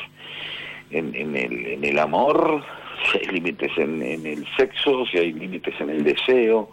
en, 0.90 1.14
en, 1.14 1.37
el, 1.37 1.66
en 1.66 1.85
el 1.85 1.98
amor, 1.98 2.62
si 3.11 3.18
hay 3.18 3.35
límites 3.35 3.72
en, 3.77 4.01
en 4.01 4.24
el 4.24 4.46
sexo, 4.57 5.05
si 5.07 5.18
hay 5.18 5.33
límites 5.33 5.74
en 5.81 5.90
el 5.90 6.05
deseo, 6.05 6.70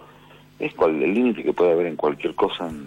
es 0.59 0.75
cual, 0.75 1.01
el 1.01 1.13
límite 1.13 1.43
que 1.43 1.53
puede 1.53 1.71
haber 1.71 1.87
en 1.87 1.95
cualquier 1.95 2.35
cosa 2.35 2.69
en, 2.69 2.85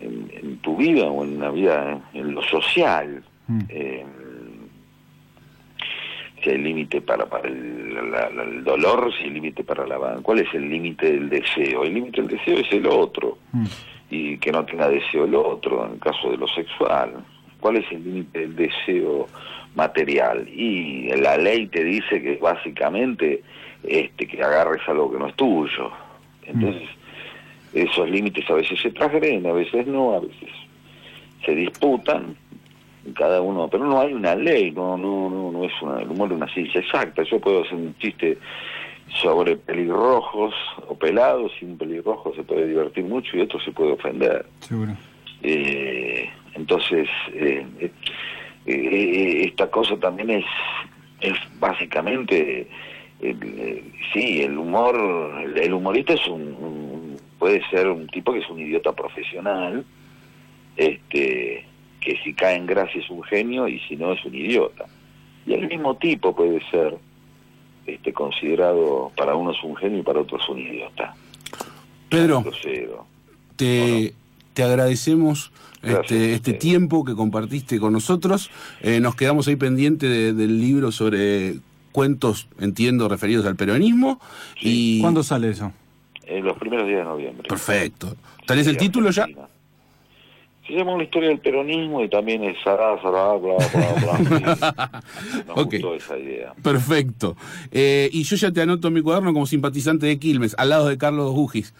en, 0.00 0.30
en 0.36 0.58
tu 0.58 0.76
vida 0.76 1.06
o 1.06 1.24
en 1.24 1.40
la 1.40 1.50
vida, 1.50 1.98
en 2.12 2.34
lo 2.34 2.42
social. 2.42 3.24
Mm. 3.46 3.60
Eh, 3.70 4.04
si 6.42 6.50
hay 6.50 6.58
límite 6.58 7.00
para, 7.00 7.26
para 7.26 7.48
el, 7.48 7.94
la- 7.94 8.30
la- 8.30 8.42
el 8.44 8.64
dolor, 8.64 9.12
si 9.16 9.24
hay 9.24 9.30
límite 9.30 9.64
para 9.64 9.86
la... 9.86 9.98
¿Cuál 10.22 10.40
es 10.40 10.52
el 10.54 10.68
límite 10.68 11.12
del 11.12 11.28
deseo? 11.28 11.84
El 11.84 11.94
límite 11.94 12.22
del 12.22 12.30
deseo 12.38 12.58
es 12.58 12.72
el 12.72 12.86
otro 12.86 13.38
Mm. 13.52 13.64
y 14.10 14.38
que 14.38 14.52
no 14.52 14.64
tenga 14.64 14.88
deseo 14.88 15.24
el 15.24 15.34
otro, 15.34 15.86
en 15.86 15.92
el 15.94 15.98
caso 15.98 16.30
de 16.30 16.36
lo 16.36 16.46
sexual. 16.48 17.12
¿Cuál 17.60 17.76
es 17.78 17.90
el 17.90 18.04
límite 18.04 18.40
del 18.40 18.56
deseo 18.56 19.26
material? 19.74 20.48
Y 20.48 21.08
la 21.16 21.36
ley 21.36 21.66
te 21.66 21.82
dice 21.84 22.22
que 22.22 22.36
básicamente 22.36 23.42
este 23.82 24.26
que 24.26 24.42
agarres 24.42 24.80
algo 24.88 25.10
que 25.12 25.18
no 25.18 25.28
es 25.28 25.34
tuyo. 25.34 25.90
Entonces, 26.46 26.88
esos 27.74 28.08
límites 28.08 28.48
a 28.50 28.54
veces 28.54 28.80
se 28.80 28.90
transgreden, 28.90 29.46
a 29.46 29.52
veces 29.52 29.86
no, 29.86 30.14
a 30.14 30.20
veces 30.20 30.50
se 31.44 31.54
disputan, 31.54 32.36
cada 33.12 33.40
uno, 33.40 33.68
pero 33.68 33.84
no 33.84 34.00
hay 34.00 34.12
una 34.12 34.34
ley, 34.34 34.70
no, 34.70 34.96
no, 34.96 35.28
no, 35.30 35.52
no 35.52 35.64
es 35.64 35.72
una, 35.82 36.00
el 36.00 36.08
humor 36.08 36.28
es 36.30 36.36
una 36.36 36.52
ciencia 36.52 36.80
exacta. 36.80 37.22
Yo 37.22 37.38
puedo 37.40 37.62
hacer 37.62 37.74
un 37.74 37.96
chiste 37.98 38.38
sobre 39.22 39.56
pelirrojos 39.56 40.54
o 40.88 40.94
pelados, 40.96 41.52
y 41.60 41.64
un 41.64 41.78
pelirrojo 41.78 42.34
se 42.34 42.42
puede 42.42 42.66
divertir 42.68 43.04
mucho 43.04 43.36
y 43.36 43.40
otro 43.40 43.58
se 43.60 43.72
puede 43.72 43.92
ofender. 43.92 44.44
Seguro. 44.60 44.92
Eh, 45.42 46.28
entonces, 46.54 47.08
eh, 47.32 47.64
eh, 47.80 47.90
eh, 48.66 49.44
esta 49.46 49.70
cosa 49.70 49.96
también 49.96 50.30
es, 50.30 50.44
es 51.20 51.34
básicamente, 51.58 52.68
el- 53.20 53.82
sí, 54.12 54.42
el 54.42 54.58
humor, 54.58 54.94
el 55.56 55.72
humorista 55.72 56.12
es 56.14 56.26
un, 56.28 56.42
un- 56.42 57.16
puede 57.38 57.62
ser 57.70 57.88
un 57.88 58.06
tipo 58.08 58.32
que 58.32 58.40
es 58.40 58.50
un 58.50 58.58
idiota 58.60 58.92
profesional, 58.92 59.84
este, 60.76 61.64
que 62.00 62.16
si 62.24 62.32
cae 62.34 62.56
en 62.56 62.66
gracia 62.66 63.00
es 63.00 63.10
un 63.10 63.22
genio 63.24 63.66
y 63.68 63.78
si 63.80 63.96
no 63.96 64.12
es 64.12 64.24
un 64.24 64.34
idiota. 64.34 64.84
Y 65.46 65.54
el 65.54 65.66
mismo 65.68 65.96
tipo 65.96 66.34
puede 66.34 66.60
ser 66.70 66.96
este, 67.86 68.12
considerado, 68.12 69.10
para 69.16 69.34
uno 69.34 69.52
es 69.52 69.62
un 69.64 69.74
genio 69.76 70.00
y 70.00 70.02
para 70.02 70.20
otro 70.20 70.38
es 70.38 70.48
un 70.48 70.58
idiota. 70.58 71.14
Pedro, 72.08 72.44
te, 73.56 74.14
te 74.54 74.62
agradecemos 74.62 75.52
Gracias 75.82 76.10
este, 76.12 76.32
a 76.32 76.34
este 76.36 76.52
tiempo 76.54 77.04
que 77.04 77.14
compartiste 77.14 77.78
con 77.78 77.92
nosotros. 77.92 78.50
Eh, 78.80 79.00
nos 79.00 79.14
quedamos 79.14 79.46
ahí 79.48 79.56
pendientes 79.56 80.08
de- 80.10 80.32
del 80.32 80.60
libro 80.60 80.90
sobre 80.92 81.56
cuentos, 81.92 82.48
entiendo, 82.60 83.08
referidos 83.08 83.46
al 83.46 83.56
peronismo. 83.56 84.20
Y 84.60 85.00
¿Cuándo 85.00 85.22
sale 85.22 85.50
eso? 85.50 85.72
En 86.24 86.44
los 86.44 86.56
primeros 86.58 86.86
días 86.86 86.98
de 87.00 87.04
noviembre. 87.04 87.48
Perfecto. 87.48 88.14
¿Tenés 88.46 88.66
el 88.66 88.76
título 88.76 89.10
ya? 89.10 89.26
Llama 90.68 90.92
una 90.94 91.04
historia 91.04 91.30
del 91.30 91.38
peronismo 91.40 92.02
y 92.04 92.08
también 92.08 92.44
es 92.44 92.56
Sará, 92.62 93.00
Sará, 93.00 93.32
bla, 93.34 93.54
bla, 93.72 94.18
bla. 94.18 95.02
Nos 95.46 95.56
Ok. 95.58 95.72
gustó 95.72 95.94
esa 95.94 96.18
idea. 96.18 96.52
Perfecto. 96.62 97.36
Eh, 97.70 98.10
y 98.12 98.22
yo 98.24 98.36
ya 98.36 98.52
te 98.52 98.60
anoto 98.62 98.88
en 98.88 98.94
mi 98.94 99.02
cuaderno 99.02 99.32
como 99.32 99.46
simpatizante 99.46 100.06
de 100.06 100.18
Quilmes, 100.18 100.54
al 100.58 100.68
lado 100.70 100.88
de 100.88 100.98
Carlos 100.98 101.32
Gugis. 101.32 101.74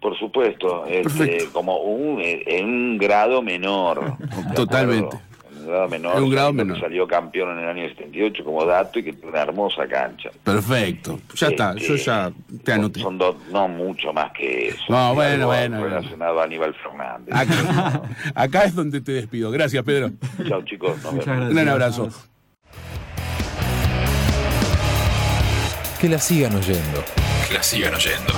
Por 0.00 0.18
supuesto, 0.18 0.84
este, 0.86 1.46
como 1.52 1.78
un, 1.78 2.20
en 2.20 2.64
un 2.66 2.98
grado 2.98 3.40
menor. 3.42 4.16
Totalmente. 4.54 5.16
En 5.64 5.70
un 5.70 5.72
grado 5.72 5.88
menor. 5.88 6.16
En 6.16 6.22
un 6.24 6.30
grado 6.30 6.52
menor. 6.52 6.80
Salió 6.80 7.06
campeón 7.06 7.52
en 7.58 7.64
el 7.64 7.68
año 7.70 7.88
78 7.88 8.44
como 8.44 8.64
dato 8.64 8.98
y 8.98 9.04
que 9.04 9.12
tiene 9.12 9.28
una 9.30 9.42
hermosa 9.42 9.86
cancha. 9.88 10.30
Perfecto. 10.42 11.20
Ya 11.34 11.48
está, 11.48 11.70
Este, 11.72 11.88
yo 11.88 11.96
ya 11.96 12.32
te 12.62 12.72
anoté. 12.72 13.00
Son 13.00 13.18
dos, 13.18 13.36
no 13.50 13.68
mucho 13.68 14.12
más 14.12 14.32
que 14.32 14.68
eso. 14.68 14.82
No, 14.88 15.14
bueno, 15.14 15.32
algo 15.34 15.46
bueno, 15.46 15.80
bueno. 15.80 15.96
Relacionado 15.96 16.40
a 16.40 16.44
Aníbal 16.44 16.74
Fernández. 16.74 17.34
Acá, 17.34 18.02
acá 18.34 18.64
es 18.64 18.74
donde 18.74 19.00
te 19.00 19.12
despido. 19.12 19.50
Gracias, 19.50 19.82
Pedro. 19.84 20.10
Chao, 20.46 20.62
chicos. 20.62 21.02
nos 21.02 21.12
Muchas 21.14 21.26
vemos. 21.26 21.26
gracias. 21.26 21.48
Un 21.50 21.54
gran 21.54 21.68
abrazo. 21.68 22.08
Que 26.00 26.08
la 26.08 26.18
sigan 26.18 26.54
oyendo. 26.54 27.02
Que 27.48 27.54
la 27.54 27.62
sigan 27.62 27.94
oyendo. 27.94 28.32